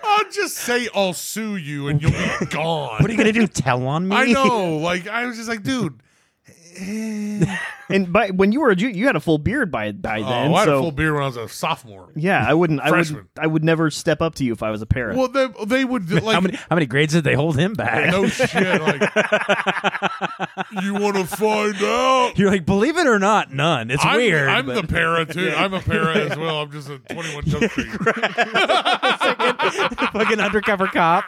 [0.05, 3.01] I'll just say I'll sue you and you'll be gone.
[3.01, 3.47] what are you gonna do?
[3.47, 4.15] Tell on me?
[4.17, 4.77] I know.
[4.77, 6.01] Like, I was just like, dude.
[6.75, 7.59] Eh.
[7.89, 10.25] And by when you were a junior, you had a full beard by by Oh,
[10.25, 10.55] then.
[10.55, 12.09] I had so a full beard when I was a sophomore.
[12.17, 12.81] yeah, I wouldn't.
[12.81, 12.95] I would.
[13.07, 13.29] Freshman.
[13.39, 15.19] I would never step up to you if I was a parent.
[15.19, 18.11] Well, they, they would like how many how many grades did they hold him back?
[18.11, 18.81] no shit.
[18.81, 19.01] Like,
[20.83, 22.33] you want to find out?
[22.39, 23.91] You're like, believe it or not, none.
[23.91, 24.49] It's I'm, weird.
[24.49, 25.53] I'm but- the para too.
[25.55, 26.63] I'm a para as well.
[26.63, 27.91] I'm just a 21 Jump Street.
[30.13, 31.25] fucking undercover cop.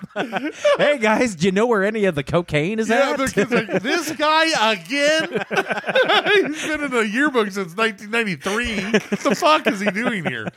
[0.78, 3.18] hey guys, do you know where any of the cocaine is Yeah, at?
[3.18, 5.34] the kid's like, this guy again?
[6.49, 8.93] He's been in a yearbook since 1993.
[8.93, 10.49] What the fuck is he doing here?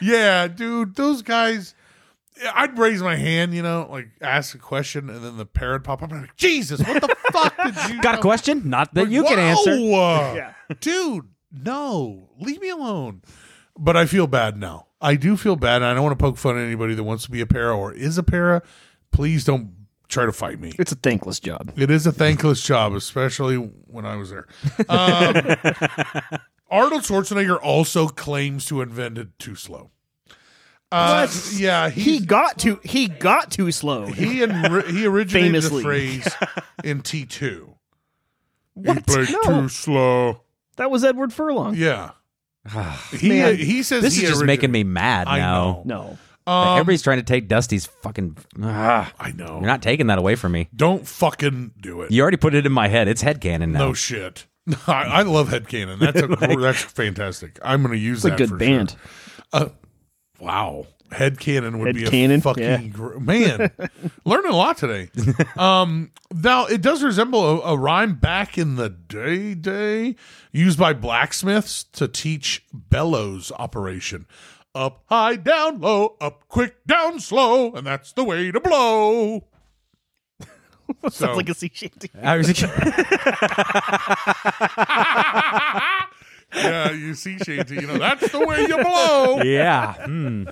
[0.00, 1.74] Yeah, dude, those guys.
[2.54, 6.02] I'd raise my hand, you know, like ask a question, and then the parrot pop
[6.02, 6.12] up.
[6.12, 8.02] I'm like, Jesus, what the fuck did you?
[8.02, 8.68] Got a question?
[8.68, 9.74] Not that you can answer.
[9.76, 10.52] Yeah.
[10.80, 13.22] dude, no, leave me alone.
[13.78, 14.86] But I feel bad now.
[15.00, 17.24] I do feel bad, and I don't want to poke fun at anybody that wants
[17.24, 18.62] to be a para or is a para.
[19.12, 19.75] Please don't
[20.08, 20.72] try to fight me.
[20.78, 21.72] it's a thankless job.
[21.76, 24.46] It is a thankless job, especially when I was there.
[24.88, 25.34] Um,
[26.70, 29.90] Arnold Schwarzenegger also claims to have invented too slow.
[30.92, 32.78] Uh, yeah, He he got too.
[32.84, 34.06] He got too slow.
[34.06, 34.52] he and
[34.86, 35.78] he originated Famously.
[35.78, 36.28] the phrase
[36.84, 37.74] in T two.
[38.74, 38.96] What?
[38.96, 39.62] He played No.
[39.62, 40.40] too slow.
[40.76, 41.74] That was Edward Furlong.
[41.74, 42.10] Yeah,
[43.12, 45.64] he Man, he says This he is just origi- making me mad I now.
[45.64, 45.82] know.
[45.84, 46.18] No.
[46.46, 48.36] Um, Everybody's trying to take Dusty's fucking.
[48.62, 49.58] Ah, I know.
[49.58, 50.68] you're not taking that away from me.
[50.74, 52.10] Don't fucking do it.
[52.12, 53.08] You already put it in my head.
[53.08, 53.78] It's headcanon now.
[53.80, 54.46] No shit.
[54.86, 55.98] I, I love Headcanon.
[56.00, 57.58] That's a, that's fantastic.
[57.62, 58.96] I'm going to use It's a that good for band.
[59.54, 59.70] Sure.
[60.40, 60.86] Wow.
[61.10, 62.82] Headcanon would be a Headcanon, fucking yeah.
[62.88, 63.70] gr- man.
[64.24, 65.08] Learning a lot today.
[65.56, 70.16] Um, now it does resemble a, a rhyme back in the day, day
[70.50, 74.26] used by blacksmiths to teach bellows operation.
[74.76, 79.44] Up high, down low, up quick, down slow, and that's the way to blow.
[81.04, 82.10] So- Sounds like a sea shanty.
[82.22, 82.48] I was
[86.54, 89.42] yeah, you see, Shanty, you know that's the way you blow.
[89.42, 89.94] yeah.
[89.94, 90.44] Hmm.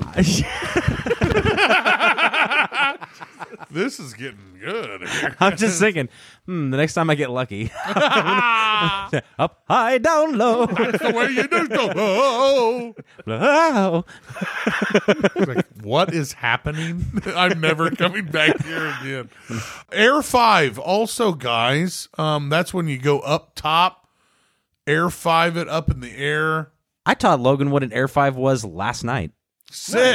[3.70, 5.02] This is getting good.
[5.40, 6.08] I'm just thinking,
[6.46, 7.70] hmm, the next time I get lucky.
[7.86, 10.66] Up, high, down, low.
[10.66, 11.92] That's the way you do go.
[11.94, 12.94] Oh.
[13.24, 14.04] Blow.
[15.36, 17.04] Like, what is happening?
[17.26, 19.30] I'm never coming back here again.
[19.92, 22.08] Air five, also, guys.
[22.18, 24.08] Um, that's when you go up top,
[24.86, 26.72] air five it up in the air.
[27.06, 29.32] I taught Logan what an Air 5 was last night.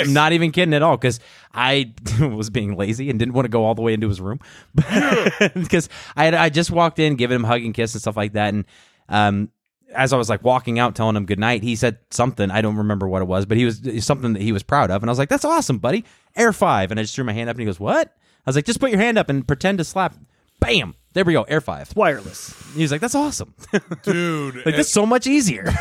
[0.06, 1.20] I'm not even kidding at all because
[1.53, 4.39] I was being lazy and didn't want to go all the way into his room
[4.76, 8.18] because I had I just walked in, giving him a hug and kiss and stuff
[8.18, 8.66] like that, and
[9.10, 9.49] um,
[9.93, 13.08] as I was like walking out, telling him goodnight, he said something I don't remember
[13.08, 15.20] what it was, but he was something that he was proud of, and I was
[15.20, 17.66] like, "That's awesome, buddy, Air Five, and I just threw my hand up, and he
[17.66, 20.16] goes, "What?" I was like, "Just put your hand up and pretend to slap."
[20.60, 20.95] Bam!
[21.14, 21.95] There we go, Air Five.
[21.95, 22.53] Wireless.
[22.76, 23.53] He's like, "That's awesome,
[24.03, 24.56] dude.
[24.56, 25.66] like Dude, that's so much easier."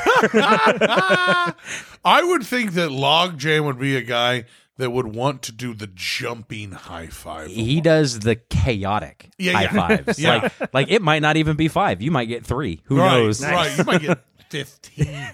[2.04, 4.44] I would think that Logjam would be a guy
[4.76, 7.48] that would want to do the jumping high five.
[7.48, 9.72] he does the chaotic Yeah, high yeah.
[10.04, 10.18] fives.
[10.18, 10.34] Yeah.
[10.60, 12.02] Like, like it might not even be five.
[12.02, 12.82] You might get three.
[12.86, 13.40] Who right, knows?
[13.42, 13.78] Right.
[13.78, 14.18] You might get
[14.50, 15.30] 15.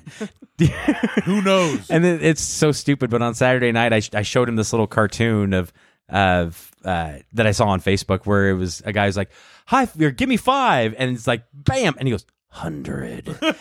[1.24, 1.88] Who knows?
[1.90, 3.08] And then it's so stupid.
[3.10, 5.72] But on Saturday night, I, sh- I showed him this little cartoon of
[6.10, 9.30] of uh, that I saw on Facebook where it was a guy who's like,
[9.66, 10.94] "Hi, give me five.
[10.98, 13.24] and it's like, "Bam!" and he goes, hundred.
[13.26, 13.56] the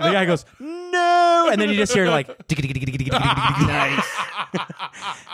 [0.00, 4.06] guy goes, "No!" and then you just hear like, Nice.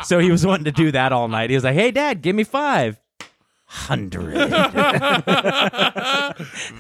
[0.05, 1.51] so he was wanting to do that all night.
[1.51, 2.99] He was like, "Hey, Dad, give me five.
[3.71, 4.35] Hundred.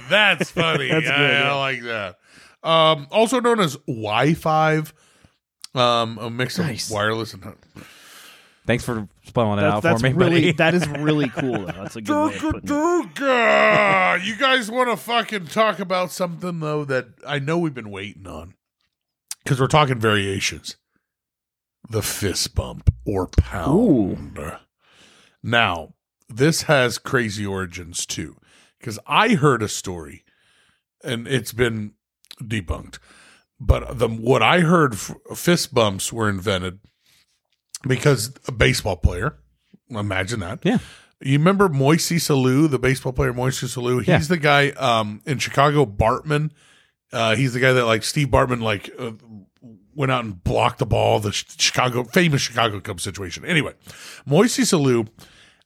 [0.09, 0.89] That's funny.
[0.89, 1.55] That's Yeah, good, I yeah.
[1.55, 2.17] like that.
[2.63, 4.83] Um, also known as Wi-Fi,
[5.75, 6.89] um, a mix Nice.
[6.89, 7.43] of wireless and
[8.69, 10.53] Thanks for spelling it out that's for me, really buddy.
[10.53, 11.65] that is really cool.
[11.65, 11.73] Though.
[11.73, 14.21] That's a good way Durga, putting durga.
[14.23, 18.27] You guys want to fucking talk about something though that I know we've been waiting
[18.27, 18.53] on
[19.43, 20.77] because we're talking variations.
[21.89, 24.39] The fist bump or pound.
[25.43, 25.95] Now,
[26.29, 28.37] this has crazy origins too,
[28.79, 30.27] because I heard a story,
[31.03, 31.95] and it's been
[32.43, 32.99] debunked.
[33.59, 36.81] But the what I heard, f- fist bumps were invented
[37.87, 39.37] because a baseball player.
[39.91, 40.61] Imagine that.
[40.65, 40.79] Yeah.
[41.21, 43.99] You remember Moises Alou, the baseball player Moises Alou?
[43.99, 44.19] He's Yeah.
[44.19, 46.51] the guy um, in Chicago, Bartman.
[47.13, 49.13] Uh, he's the guy that like Steve Bartman like uh,
[49.95, 53.45] went out and blocked the ball, the Chicago famous Chicago Cubs situation.
[53.45, 53.73] Anyway,
[54.29, 55.09] Moises Alou,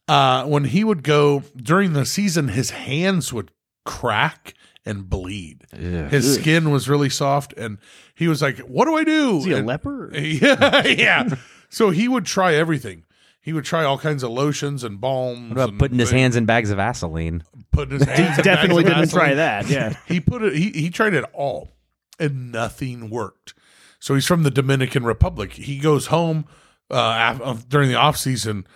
[0.08, 3.50] uh, when he would go during the season, his hands would
[3.84, 4.54] crack
[4.86, 5.64] and bleed.
[5.72, 7.78] His skin was really soft, and
[8.14, 10.10] he was like, "What do I do?" Is he a And- leper?
[10.16, 11.28] yeah, yeah.
[11.72, 13.04] So he would try everything.
[13.40, 15.48] He would try all kinds of lotions and balms.
[15.48, 17.42] What about and- putting his and hands in bags of Vaseline?
[17.72, 19.36] putting his hands in Definitely bags of didn't try Vaseline.
[19.36, 19.68] that.
[19.68, 19.96] Yeah.
[20.06, 20.54] He put it.
[20.54, 21.72] He he tried it all,
[22.20, 23.54] and nothing worked.
[23.98, 25.52] So he's from the Dominican Republic.
[25.54, 26.44] He goes home
[26.90, 28.66] uh, af- during the off season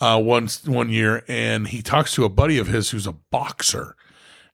[0.00, 3.96] uh, once one year, and he talks to a buddy of his who's a boxer,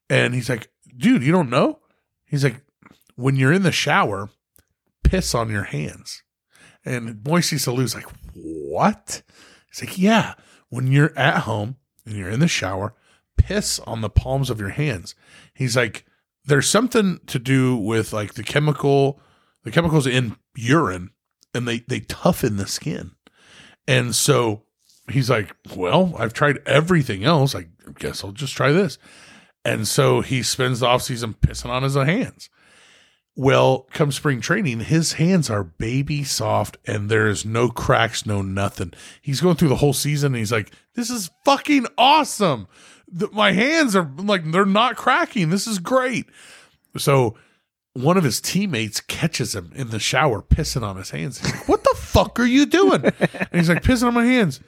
[0.08, 1.80] and he's like, "Dude, you don't know?"
[2.26, 2.62] He's like,
[3.16, 4.28] "When you're in the shower,
[5.02, 6.22] piss on your hands."
[6.84, 9.22] And Moises Alou's like, "What?"
[9.70, 10.34] He's like, "Yeah,
[10.68, 11.76] when you're at home
[12.06, 12.94] and you're in the shower,
[13.36, 15.14] piss on the palms of your hands."
[15.54, 16.06] He's like,
[16.44, 19.20] "There's something to do with like the chemical,
[19.64, 21.10] the chemicals in urine,
[21.54, 23.12] and they they toughen the skin."
[23.86, 24.64] And so
[25.10, 27.54] he's like, "Well, I've tried everything else.
[27.54, 27.66] I
[27.98, 28.98] guess I'll just try this."
[29.64, 32.48] And so he spends the offseason pissing on his hands.
[33.40, 38.42] Well, come spring training, his hands are baby soft and there is no cracks, no
[38.42, 38.92] nothing.
[39.22, 42.66] He's going through the whole season and he's like, This is fucking awesome.
[43.06, 45.50] The, my hands are like, they're not cracking.
[45.50, 46.26] This is great.
[46.96, 47.36] So
[47.92, 51.38] one of his teammates catches him in the shower pissing on his hands.
[51.38, 53.04] He's like, What the fuck are you doing?
[53.04, 54.58] And he's like, Pissing on my hands.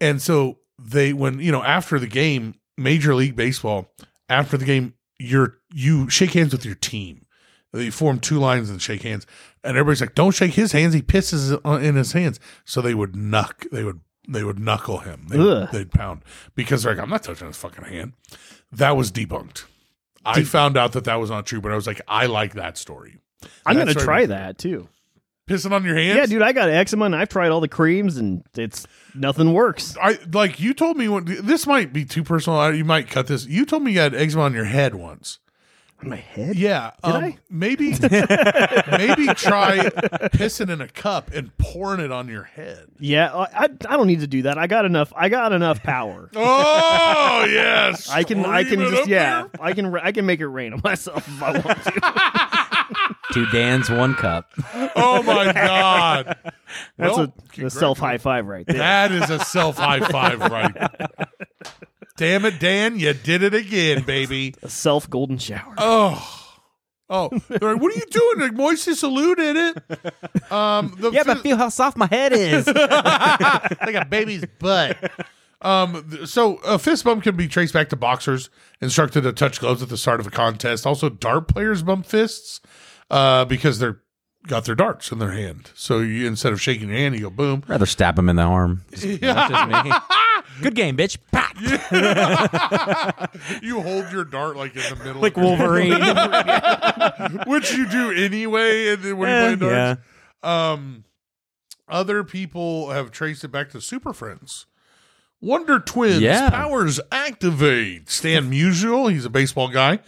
[0.00, 3.92] And so they, when, you know, after the game, Major League Baseball,
[4.28, 7.26] after the game, you're, you shake hands with your team
[7.72, 9.26] They form two lines and shake hands,
[9.64, 10.94] and everybody's like, "Don't shake his hands.
[10.94, 13.68] He pisses in his hands." So they would knuck.
[13.70, 15.26] They would they would knuckle him.
[15.28, 15.68] They, Ugh.
[15.72, 16.22] they'd pound
[16.54, 18.12] because they're like, "I'm not touching his fucking hand."
[18.70, 19.64] That was debunked.
[20.24, 22.78] I found out that that was not true, but I was like, I like that
[22.78, 23.18] story.
[23.66, 24.04] I'm That's gonna right.
[24.04, 24.88] try that too.
[25.48, 26.16] Pissing on your hands?
[26.16, 29.96] Yeah, dude, I got eczema and I've tried all the creams and it's nothing works.
[30.00, 32.72] I like you told me what this might be too personal.
[32.72, 33.46] You might cut this.
[33.46, 35.40] You told me you had eczema on your head once.
[36.02, 36.56] On my head?
[36.56, 37.38] Yeah, um, I?
[37.48, 39.88] maybe maybe try
[40.32, 42.88] pissing in a cup and pouring it on your head.
[42.98, 44.58] Yeah, I, I I don't need to do that.
[44.58, 45.12] I got enough.
[45.14, 46.28] I got enough power.
[47.34, 49.50] Oh yes, I can I can just yeah there.
[49.60, 53.12] I can I can make it rain on myself if I want to.
[53.32, 54.52] Two Dan's, one cup.
[54.94, 56.36] Oh my god,
[56.98, 58.78] That's Well, a, a self high five right there.
[58.78, 61.28] That is a self high five, right?
[62.16, 64.54] Damn it, Dan, you did it again, baby.
[64.62, 65.74] A self golden shower.
[65.78, 66.58] Oh,
[67.08, 68.38] oh, they're like, what are you doing?
[68.40, 70.52] Like Moisty salute in it.
[70.52, 72.66] Um, the Yeah, but feel how soft my head is.
[72.66, 75.10] like a baby's butt.
[75.62, 78.50] Um, th- so a fist bump can be traced back to boxers
[78.80, 80.86] instructed to touch gloves at the start of a contest.
[80.86, 82.60] Also, dart players bump fists
[83.10, 84.00] uh, because they're
[84.48, 85.70] got their darts in their hand.
[85.74, 87.62] So you instead of shaking your hand, you go boom.
[87.68, 88.84] Rather stab him in the arm.
[88.90, 89.92] That's just me.
[90.62, 91.18] Good game, bitch.
[91.32, 91.52] Pat.
[93.62, 95.92] You hold your dart like in the middle, Like of your- Wolverine.
[97.46, 98.88] which you do anyway.
[98.88, 99.94] And then when you Eh, play yeah.
[99.94, 100.00] darts,
[100.42, 101.04] um,
[101.88, 104.66] other people have traced it back to Super Friends.
[105.40, 106.50] Wonder Twins Yeah.
[106.50, 108.08] powers activate.
[108.10, 109.98] Stan Musial, he's a baseball guy,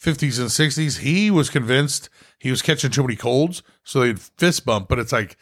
[0.00, 0.98] 50s and 60s.
[0.98, 2.08] He was convinced
[2.38, 4.88] he was catching too many colds, so they'd fist bump.
[4.88, 5.36] But it's like,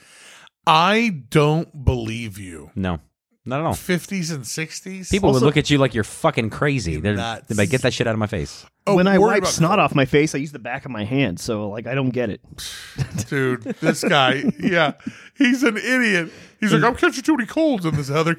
[0.66, 2.70] I don't believe you.
[2.76, 3.00] No,
[3.44, 3.72] not at all.
[3.74, 5.10] 50s and 60s?
[5.10, 6.96] People Also- would look at you like you're fucking crazy.
[6.96, 7.46] They're, nuts.
[7.48, 8.66] they're like, get that shit out of my face.
[8.86, 10.90] Oh, when I worry wipe about snot off my face, I use the back of
[10.90, 11.38] my hand.
[11.40, 12.40] So like I don't get it.
[13.28, 13.62] dude.
[13.62, 14.92] This guy, yeah,
[15.36, 16.30] he's an idiot.
[16.60, 18.36] He's like, I'm catching too many colds, and this other,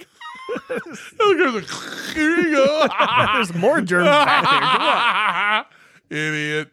[0.70, 1.70] other guy's like,
[2.14, 2.88] here you go,
[3.34, 5.68] There's more germs back
[6.10, 6.18] there.
[6.30, 6.72] Idiot.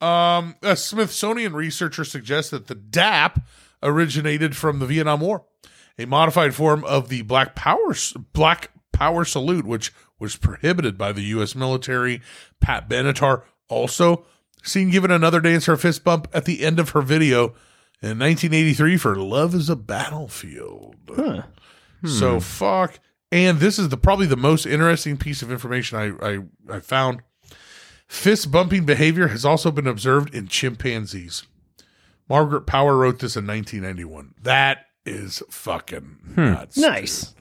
[0.00, 3.40] Um, a Smithsonian researcher suggests that the DAP
[3.82, 5.44] originated from the Vietnam War,
[5.98, 7.94] a modified form of the Black Power
[8.32, 11.54] Black Power salute, which was prohibited by the U.S.
[11.54, 12.22] military.
[12.60, 14.24] Pat Benatar also
[14.62, 17.48] seen giving another dancer a fist bump at the end of her video
[18.00, 21.42] in 1983 for "Love Is a Battlefield." Huh.
[22.00, 22.06] Hmm.
[22.06, 22.98] So fuck.
[23.32, 26.38] And this is the probably the most interesting piece of information I I,
[26.76, 27.22] I found.
[28.06, 31.44] Fist bumping behavior has also been observed in chimpanzees.
[32.28, 34.34] Margaret Power wrote this in 1991.
[34.42, 36.52] That is fucking hmm.
[36.52, 36.76] nuts.
[36.76, 37.34] Nice.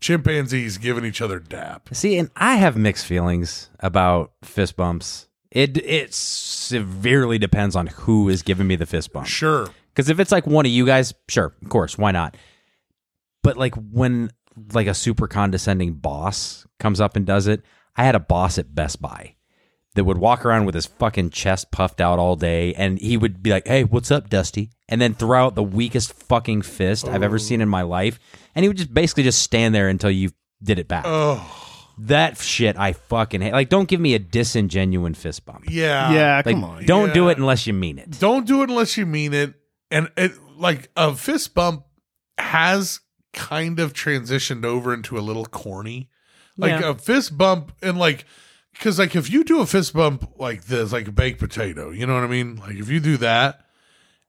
[0.00, 1.90] Chimpanzees giving each other dap.
[1.92, 5.28] See, and I have mixed feelings about fist bumps.
[5.50, 9.26] It it severely depends on who is giving me the fist bump.
[9.26, 9.68] Sure.
[9.88, 12.36] Because if it's like one of you guys, sure, of course, why not?
[13.42, 14.30] But like when
[14.72, 17.62] like a super condescending boss comes up and does it,
[17.96, 19.34] I had a boss at Best Buy
[19.94, 23.42] that would walk around with his fucking chest puffed out all day, and he would
[23.42, 27.22] be like, "Hey, what's up, Dusty?" And then throw out the weakest fucking fist I've
[27.22, 28.18] ever seen in my life,
[28.54, 30.30] and he would just basically just stand there until you
[30.62, 31.04] did it back.
[31.06, 33.52] Oh, that shit I fucking hate.
[33.52, 35.64] Like, don't give me a disingenuine fist bump.
[35.68, 36.12] yeah.
[36.12, 36.84] yeah, Like, come on.
[36.86, 38.18] don't do it unless you mean it.
[38.18, 39.54] Don't do it unless you mean it.
[39.90, 41.84] And it like a fist bump
[42.38, 43.00] has
[43.32, 46.08] kind of transitioned over into a little corny.
[46.56, 46.90] Like Yeah.
[46.90, 48.24] a fist bump and like
[48.80, 52.06] because like if you do a fist bump like this, like a baked potato, you
[52.06, 52.56] know what I mean?
[52.56, 53.66] Like if you do that,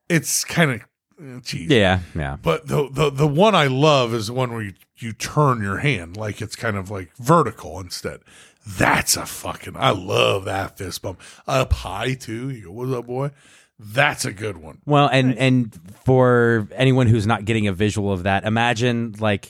[0.10, 0.82] it's kind of
[1.24, 1.76] eh, cheesy.
[1.76, 2.36] Yeah, yeah.
[2.42, 5.78] But the, the the one I love is the one where you, you turn your
[5.78, 8.20] hand like it's kind of like vertical instead.
[8.68, 11.22] That's a fucking I love that fist bump.
[11.48, 12.50] Up high too.
[12.50, 13.32] You go, what's up, boy?
[13.80, 14.82] That's a good one.
[14.86, 19.50] Well, and and for anyone who's not getting a visual of that, imagine like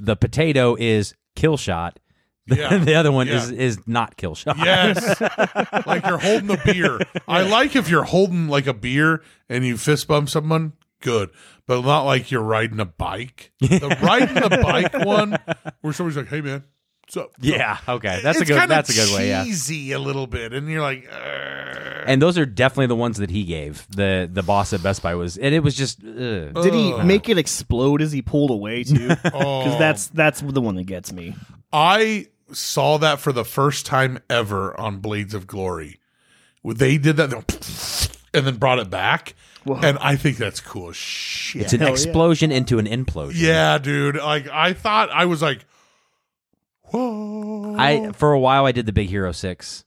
[0.00, 2.00] the potato is kill shot.
[2.56, 2.76] Yeah.
[2.78, 3.36] the other one Yeah.
[3.36, 4.58] is is not kill shot.
[4.58, 5.20] Yes.
[5.86, 6.98] like you're holding a beer.
[7.26, 11.30] I like if you're holding like a beer and you fist bump someone, good.
[11.66, 13.52] But not like you're riding a bike.
[13.60, 15.38] The riding the bike one
[15.80, 16.64] where somebody's like, hey man,
[17.04, 17.30] what's up?
[17.40, 17.78] Yeah.
[17.88, 18.20] Okay.
[18.22, 18.68] That's a good.
[18.68, 19.28] That's a good way.
[19.28, 19.44] Yeah.
[19.44, 20.52] Cheesy a little bit.
[20.52, 23.86] And you're like, "Argh." And those are definitely the ones that he gave.
[23.96, 26.04] The the boss at Best Buy was, and it was just.
[26.04, 26.52] Ugh.
[26.62, 27.06] Did he Ugh.
[27.06, 29.08] make it explode as he pulled away too?
[29.08, 29.78] Because Oh.
[29.78, 31.34] that's that's the one that gets me.
[31.72, 36.00] I saw that for the first time ever on Blades of Glory.
[36.64, 37.32] They did that
[38.34, 39.34] and then brought it back.
[39.64, 39.80] Whoa.
[39.82, 41.62] And I think that's cool as shit.
[41.62, 41.92] It's an Hell yeah.
[41.94, 43.32] explosion into an implosion.
[43.36, 44.16] yeah, dude.
[44.16, 45.64] Like I thought I was like,
[46.84, 47.74] whoa.
[47.78, 49.84] I for a while I did the Big Hero Six.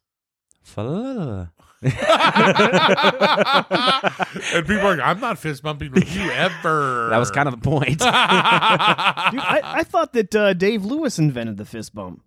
[0.76, 1.49] And
[4.66, 7.10] people are like, I'm not fist bumping with you ever.
[7.18, 7.88] That was kind of the point.
[7.99, 12.24] Dude, I, I thought that uh, Dave Lewis invented the fist bump.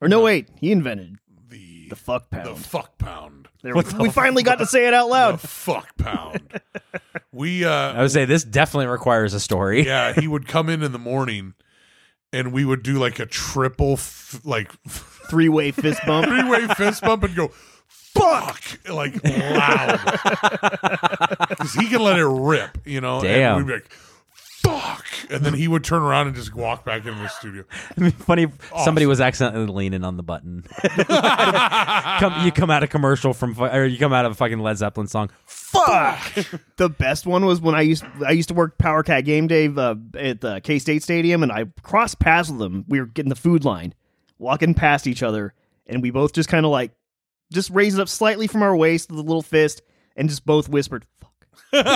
[0.00, 1.16] Or no, wait, he invented
[1.48, 2.46] the the fuck pound.
[2.46, 3.48] the fuck pound.
[3.62, 5.34] There we, we finally got to say it out loud.
[5.40, 6.60] The fuck pound.
[7.32, 9.84] we uh I would say this definitely requires a story.
[9.86, 11.54] yeah, he would come in in the morning
[12.32, 14.70] and we would do like a triple f- like
[15.28, 16.28] Three way fist bump.
[16.28, 17.48] three-way fist bump and go
[17.88, 19.98] fuck like loud.
[21.58, 23.20] Cuz he can let it rip, you know.
[23.20, 23.56] Damn.
[23.58, 23.92] And we'd be like
[24.66, 27.64] fuck and then he would turn around and just walk back into the studio.
[27.92, 30.64] It'd be funny if somebody was accidentally leaning on the button.
[30.82, 34.58] come, you come out of commercial from, fu- or you come out of a fucking
[34.58, 35.30] Led Zeppelin song.
[35.46, 36.46] Fuck.
[36.76, 39.68] The best one was when I used I used to work Power Cat Game Day
[39.74, 42.84] uh, at the K State Stadium, and I crossed paths with them.
[42.86, 43.94] We were getting the food line,
[44.38, 45.54] walking past each other,
[45.86, 46.92] and we both just kind of like
[47.50, 49.80] just raised it up slightly from our waist with a little fist,
[50.16, 51.06] and just both whispered
[51.72, 51.86] "fuck."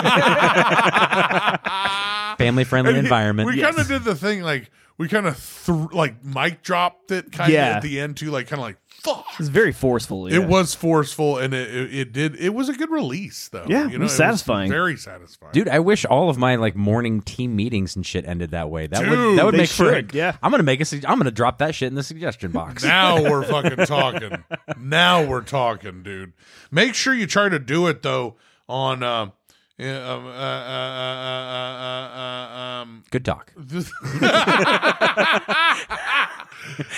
[2.45, 3.49] Family friendly environment.
[3.49, 3.67] We Yes.
[3.75, 5.37] kind of did the thing like we kind of
[5.67, 7.77] th- like mic dropped it kind of Yeah.
[7.77, 9.25] at the end too, like kind of like fuck.
[9.39, 10.29] It's very forceful.
[10.31, 10.37] yeah.
[10.41, 12.37] It was forceful and it, it, it did.
[12.37, 13.65] It was a good release though.
[13.67, 14.71] Yeah, you it was satisfying.
[14.71, 18.51] very satisfying, Dude, I wish all of my like morning team meetings and shit ended
[18.51, 18.89] that way.
[18.89, 20.03] That would Dude, that would they make for.
[20.13, 20.37] yeah.
[20.43, 20.85] I'm gonna make a.
[20.85, 22.85] sug- I'm gonna drop that shit in the suggestion box.
[22.91, 24.45] Now we're fucking talking.
[24.79, 26.35] now we're talking, dude.
[26.71, 28.37] Make sure you try to do it though
[28.69, 29.03] on.
[29.03, 29.33] Um,
[29.81, 33.53] yeah, um, uh, uh, uh, uh, uh, um, Good talk.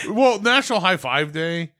[0.08, 1.70] well, National High Five Day.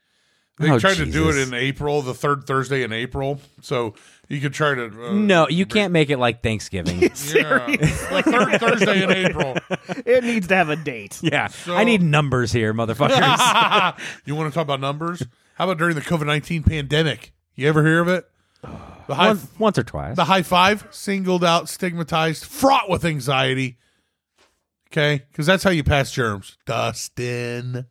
[0.58, 1.48] They Oh, tried to do it Jesus.
[1.48, 3.40] in April, the third Thursday in April.
[3.62, 3.94] So
[4.28, 4.84] you could try to.
[5.08, 7.00] Uh, No, you can't make it like Thanksgiving.
[7.02, 8.00] Yeah, Serious.
[8.08, 9.56] the third Thursday in April.
[10.06, 11.18] It needs to have a date.
[11.22, 13.98] yeah, I need numbers here, motherfuckers.
[14.24, 15.22] you want to talk about numbers?
[15.54, 17.32] How about during the COVID nineteen pandemic?
[17.56, 18.24] You ever hear of it?
[19.06, 20.16] The high, once, once or twice.
[20.16, 23.78] the high five, singled out, stigmatized, fraught with anxiety.
[24.90, 26.58] Okay, because that's how you pass germs.
[26.66, 27.86] Dustin,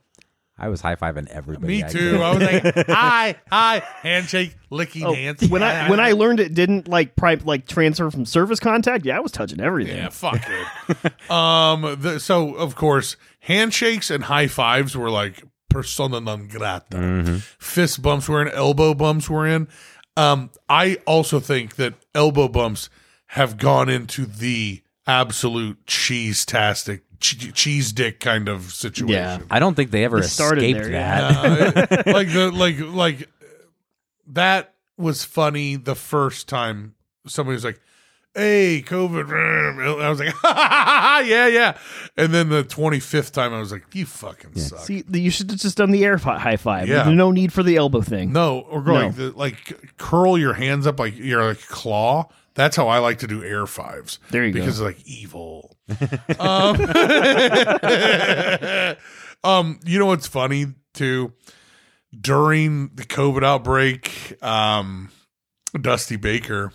[0.58, 1.68] I was high fiving everybody.
[1.80, 2.12] me I too.
[2.14, 2.22] knew.
[2.22, 5.50] I was like, hi, hi, handshake, licking Oh, hands.
[5.50, 9.18] when I when I learned it didn't like pri- like transfer from surface contact, yeah,
[9.18, 9.98] I was touching everything.
[9.98, 11.14] Yeah, fuck it.
[11.32, 17.42] um, the, so of course, handshakes and high fives were like persona non grata.
[17.58, 19.68] Fist bumps were in, elbow bumps were in.
[20.22, 22.90] Um, I also think that elbow bumps
[23.28, 29.14] have gone into the absolute cheese tastic, che- cheese dick kind of situation.
[29.14, 29.40] Yeah.
[29.50, 31.92] I don't think they ever It started escaped there, that.
[31.92, 33.30] Uh, like the like like
[34.28, 36.96] that was funny the first time
[37.28, 37.80] somebody was like
[38.34, 39.30] hey covid
[40.02, 40.34] i was like
[41.28, 41.78] yeah yeah
[42.16, 45.60] and then the 25th time i was like you fucking suck See, you should have
[45.60, 46.88] just done the air high five.
[46.88, 47.04] Yeah.
[47.04, 48.32] There's no need for the elbow thing.
[48.32, 49.06] no or go No.
[49.08, 53.20] like the, like curl your hands up like you're like claw that's how i like
[53.20, 54.60] to do air fives There you go.
[54.60, 55.76] because it's like evil
[56.40, 56.78] um,
[59.44, 61.34] um you know what's funny too
[62.20, 65.10] during the covid outbreak um
[65.82, 66.72] dusty baker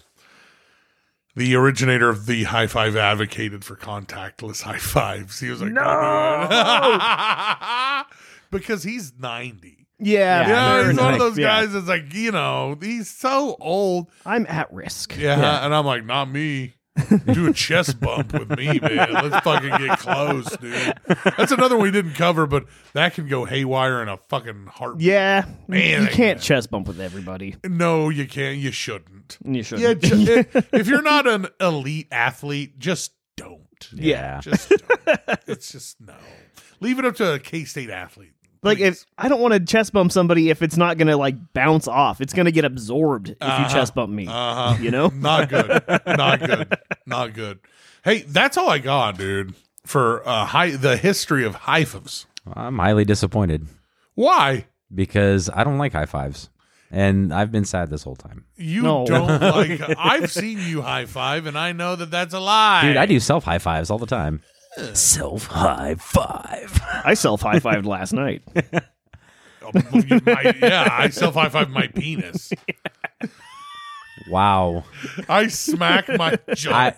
[1.37, 5.81] the originator of the high five advocated for contactless high fives he was like no
[8.51, 11.21] because he's 90 Yeah, yeah, very he's one of nice.
[11.31, 11.47] those Yeah.
[11.47, 14.09] guys that's like, you know, he's so old.
[14.25, 15.17] I'm at risk.
[15.19, 16.75] Yeah, and I'm like, not me.
[17.33, 19.13] Do a chest bump with me, man.
[19.13, 20.95] Let's fucking get close, dude.
[21.37, 25.07] That's another one we didn't cover, but that can go haywire in a fucking heartbeat.
[25.07, 27.57] Yeah, Man, you can't chest bump with everybody.
[27.65, 28.57] No, you can't.
[28.59, 29.39] You shouldn't.
[29.45, 29.81] You should.
[29.81, 33.61] Yeah, ju- if you're not an elite athlete, just don't.
[33.93, 34.41] Yeah.
[34.41, 35.39] Just don't.
[35.47, 36.15] it's just no.
[36.81, 38.33] Leave it up to a K State athlete.
[38.67, 39.03] Like please.
[39.03, 42.21] if I don't want to chest bump somebody if it's not gonna like bounce off.
[42.21, 43.63] It's gonna get absorbed if Uh-huh.
[43.65, 44.27] you chest bump me.
[44.27, 44.77] Uh-huh.
[44.83, 45.09] You know?
[45.15, 45.83] Not good.
[46.07, 46.79] Not good.
[47.07, 47.59] Not good.
[48.05, 49.55] Hey, that's all I got, dude.
[49.85, 52.27] For uh high the history of high fives.
[52.53, 53.67] I'm highly disappointed
[54.15, 54.67] Why?
[54.95, 56.49] because I don't like high fives,
[56.93, 58.45] and I've been sad this whole time.
[58.57, 59.05] You No.
[59.07, 62.83] don't like I've seen you high five and I know that that's a lie.
[62.83, 64.43] Dude, I do self high fives all the time.
[64.95, 66.81] Self high five.
[67.05, 68.43] I self high fived last night.
[69.69, 72.53] Oh, you might- yeah, I self high five my penis.
[74.29, 74.85] Wow.
[75.29, 76.93] I smack my jaw.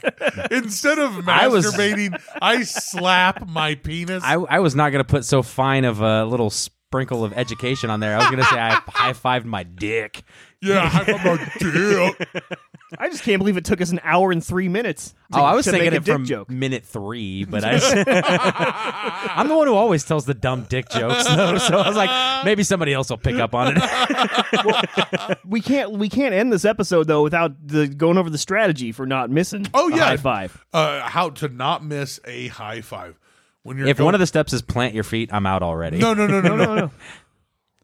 [0.51, 4.23] Instead of I was- masturbating, I slap my penis.
[4.25, 7.91] I, I was not going to put so fine of a little sprinkle of education
[7.91, 8.15] on there.
[8.15, 10.23] I was going to say I high fived my dick.
[10.61, 12.29] Yeah, high five my dick.
[12.99, 15.11] I just can't believe it took us an hour and three minutes.
[15.33, 16.51] To, Oh, I was to thinking make a it dick from joke.
[16.51, 17.75] minute three, but I
[19.37, 22.45] I'm the one who always tells the dumb dick jokes though, so I was like,
[22.45, 25.39] maybe somebody else will pick up on it.
[25.47, 29.07] We can't we can't end this episode though without the going over the strategy for
[29.07, 29.67] not missing.
[29.75, 30.05] Oh, a yeah.
[30.05, 30.65] high five.
[30.73, 33.19] Uh, how to not miss a high five
[33.63, 35.99] when you're if going- one of the steps is plant your feet, I'm out already.
[35.99, 36.91] no no no no No, no no, no.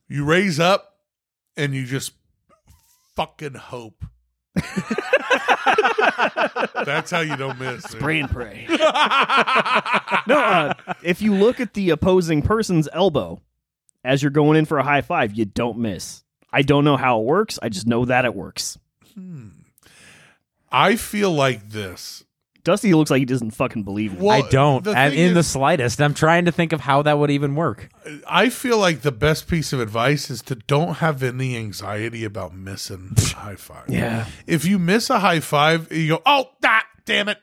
[0.08, 0.96] you raise up
[1.56, 2.12] and you just
[3.16, 4.04] fucking hope.
[6.84, 7.82] That's how you don't miss.
[7.82, 8.00] man.
[8.00, 8.66] Spray and pray.
[8.68, 8.76] no,
[10.38, 13.40] uh, if you look at the opposing person's elbow
[14.04, 16.22] as you're going in for a high five, you don't miss.
[16.52, 17.58] I don't know how it works.
[17.62, 18.78] I just know that it works.
[20.70, 22.24] I feel like this.
[22.64, 24.18] Dusty looks like he doesn't fucking believe it.
[24.20, 26.00] Well, I don't, the and thing in the is- slightest.
[26.00, 27.90] I'm trying to think of how that would even work.
[28.28, 32.54] I feel like the best piece of advice is to don't have any anxiety about
[32.54, 33.84] missing a high five.
[33.88, 34.26] Yeah.
[34.46, 37.38] If you miss a high five, you go, oh, that, damn it.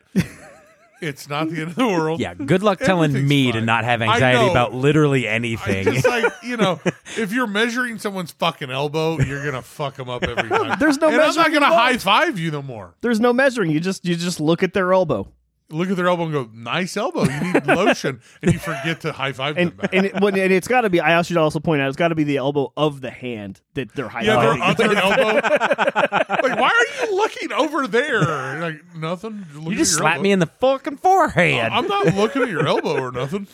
[1.01, 2.19] It's not the end of the world.
[2.19, 3.65] Yeah, good luck telling Everything's me to fine.
[3.65, 4.51] not have I anxiety know.
[4.51, 5.83] about literally anything.
[5.85, 6.79] just like, you know,
[7.17, 10.77] if you're measuring someone's fucking elbow, you're going to fuck them up every time.
[10.79, 11.91] There's no and I'm not measuring going to involved.
[11.91, 12.93] high five you no more.
[13.01, 13.71] There's no measuring.
[13.71, 15.27] You just you just look at their elbow.
[15.71, 17.23] Look at their elbow and go, nice elbow.
[17.23, 18.19] You need lotion.
[18.41, 19.93] And you forget to high five And them back.
[19.93, 20.99] and, it, when, and it's got to be.
[20.99, 23.93] I should also point out it's got to be the elbow of the hand that
[23.95, 25.33] they're high Yeah, their other elbow.
[25.47, 28.59] like, why are you looking over there?
[28.59, 29.45] Like nothing.
[29.55, 30.23] Look you just your slapped elbow.
[30.23, 31.71] me in the fucking forehead.
[31.71, 33.47] I'm not looking at your elbow or nothing.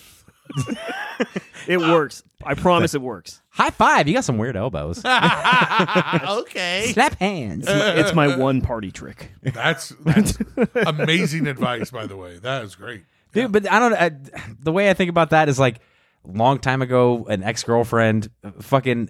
[1.68, 2.24] It works.
[2.43, 3.41] I promise it works.
[3.49, 4.07] High five!
[4.07, 4.99] You got some weird elbows.
[5.05, 6.91] okay.
[6.93, 7.65] Slap hands.
[7.68, 9.32] It's my one party trick.
[9.41, 10.38] That's that's
[10.76, 12.38] amazing advice, by the way.
[12.39, 13.03] That is great.
[13.34, 13.51] dude.
[13.51, 13.93] But I don't.
[13.93, 14.11] I,
[14.59, 15.80] the way I think about that is like,
[16.24, 18.30] long time ago, an ex girlfriend
[18.61, 19.09] fucking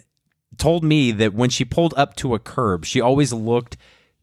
[0.58, 3.78] told me that when she pulled up to a curb, she always looked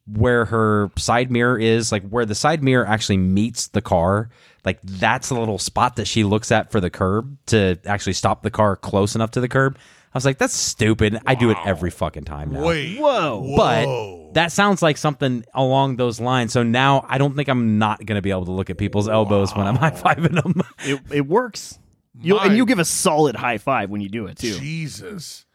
[0.07, 4.29] where her side mirror is, like where the side mirror actually meets the car.
[4.65, 8.43] Like that's the little spot that she looks at for the curb to actually stop
[8.43, 9.77] the car close enough to the curb.
[9.79, 11.19] I was like, that's stupid.
[11.27, 12.65] I do it every fucking time now.
[12.65, 13.01] Wait.
[13.01, 13.55] Whoa.
[13.57, 16.53] But that sounds like something along those lines.
[16.53, 19.09] So now I don't think I'm not going to be able to look at people's
[19.09, 20.63] elbows when I'm high fiving them.
[20.85, 21.81] It, it works.
[22.21, 24.57] You My- and you give a solid high five when you do it too.
[24.57, 25.47] Jesus.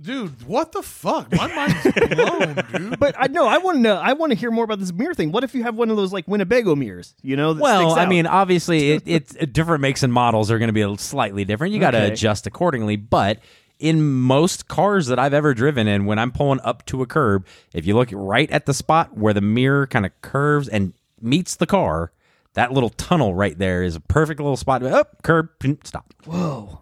[0.00, 1.32] Dude, what the fuck?
[1.32, 1.82] My mind's
[2.14, 3.00] blown, dude.
[3.00, 3.96] But I know I want to know.
[3.96, 5.32] I want to hear more about this mirror thing.
[5.32, 7.14] What if you have one of those like Winnebago mirrors?
[7.22, 10.58] You know, that well, sticks I mean, obviously, it, it's different makes and models are
[10.58, 11.74] going to be a slightly different.
[11.74, 12.12] You got to Okay.
[12.12, 12.94] adjust accordingly.
[12.96, 13.40] But
[13.80, 17.44] in most cars that I've ever driven in, when I'm pulling up to a curb,
[17.72, 21.56] if you look right at the spot where the mirror kind of curves and meets
[21.56, 22.12] the car,
[22.54, 24.82] that little tunnel right there is a perfect little spot.
[24.84, 25.48] Up, oh, curb,
[25.84, 26.12] stop.
[26.24, 26.80] whoa,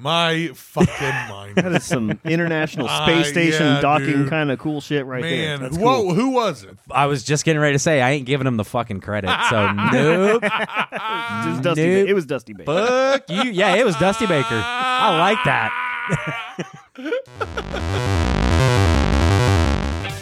[0.00, 0.94] My fucking
[1.28, 1.56] mind.
[1.56, 4.30] that is some international Ah, space station yeah, docking dude.
[4.30, 5.58] kind of cool shit right Man, there.
[5.68, 6.14] That's whoa, cool.
[6.14, 6.78] who was it?
[6.92, 9.28] I was just getting ready to say I ain't giving him the fucking credit.
[9.50, 10.44] So nope.
[10.44, 11.86] It was Dusty.
[11.86, 12.06] Nope.
[12.06, 12.72] Ba- it was Dusty Baker.
[12.86, 13.50] Fuck you.
[13.50, 14.46] Yeah, it was Dusty Baker.
[14.64, 15.72] I like that.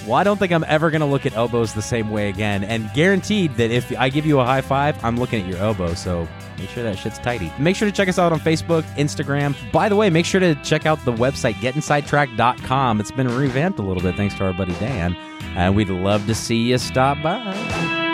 [0.06, 2.64] well, I don't think I'm ever going to look at elbows the same way again.
[2.64, 5.94] And guaranteed that if I give you a high five, I'm looking at your elbow.
[5.94, 6.28] So
[6.58, 7.52] make sure that shit's tidy.
[7.58, 9.54] Make sure to check us out on Facebook, Instagram.
[9.72, 13.00] By the way, make sure to check out the website, getinsidetrack.com.
[13.00, 15.16] It's been revamped a little bit thanks to our buddy Dan.
[15.56, 18.05] And we'd love to see you stop by.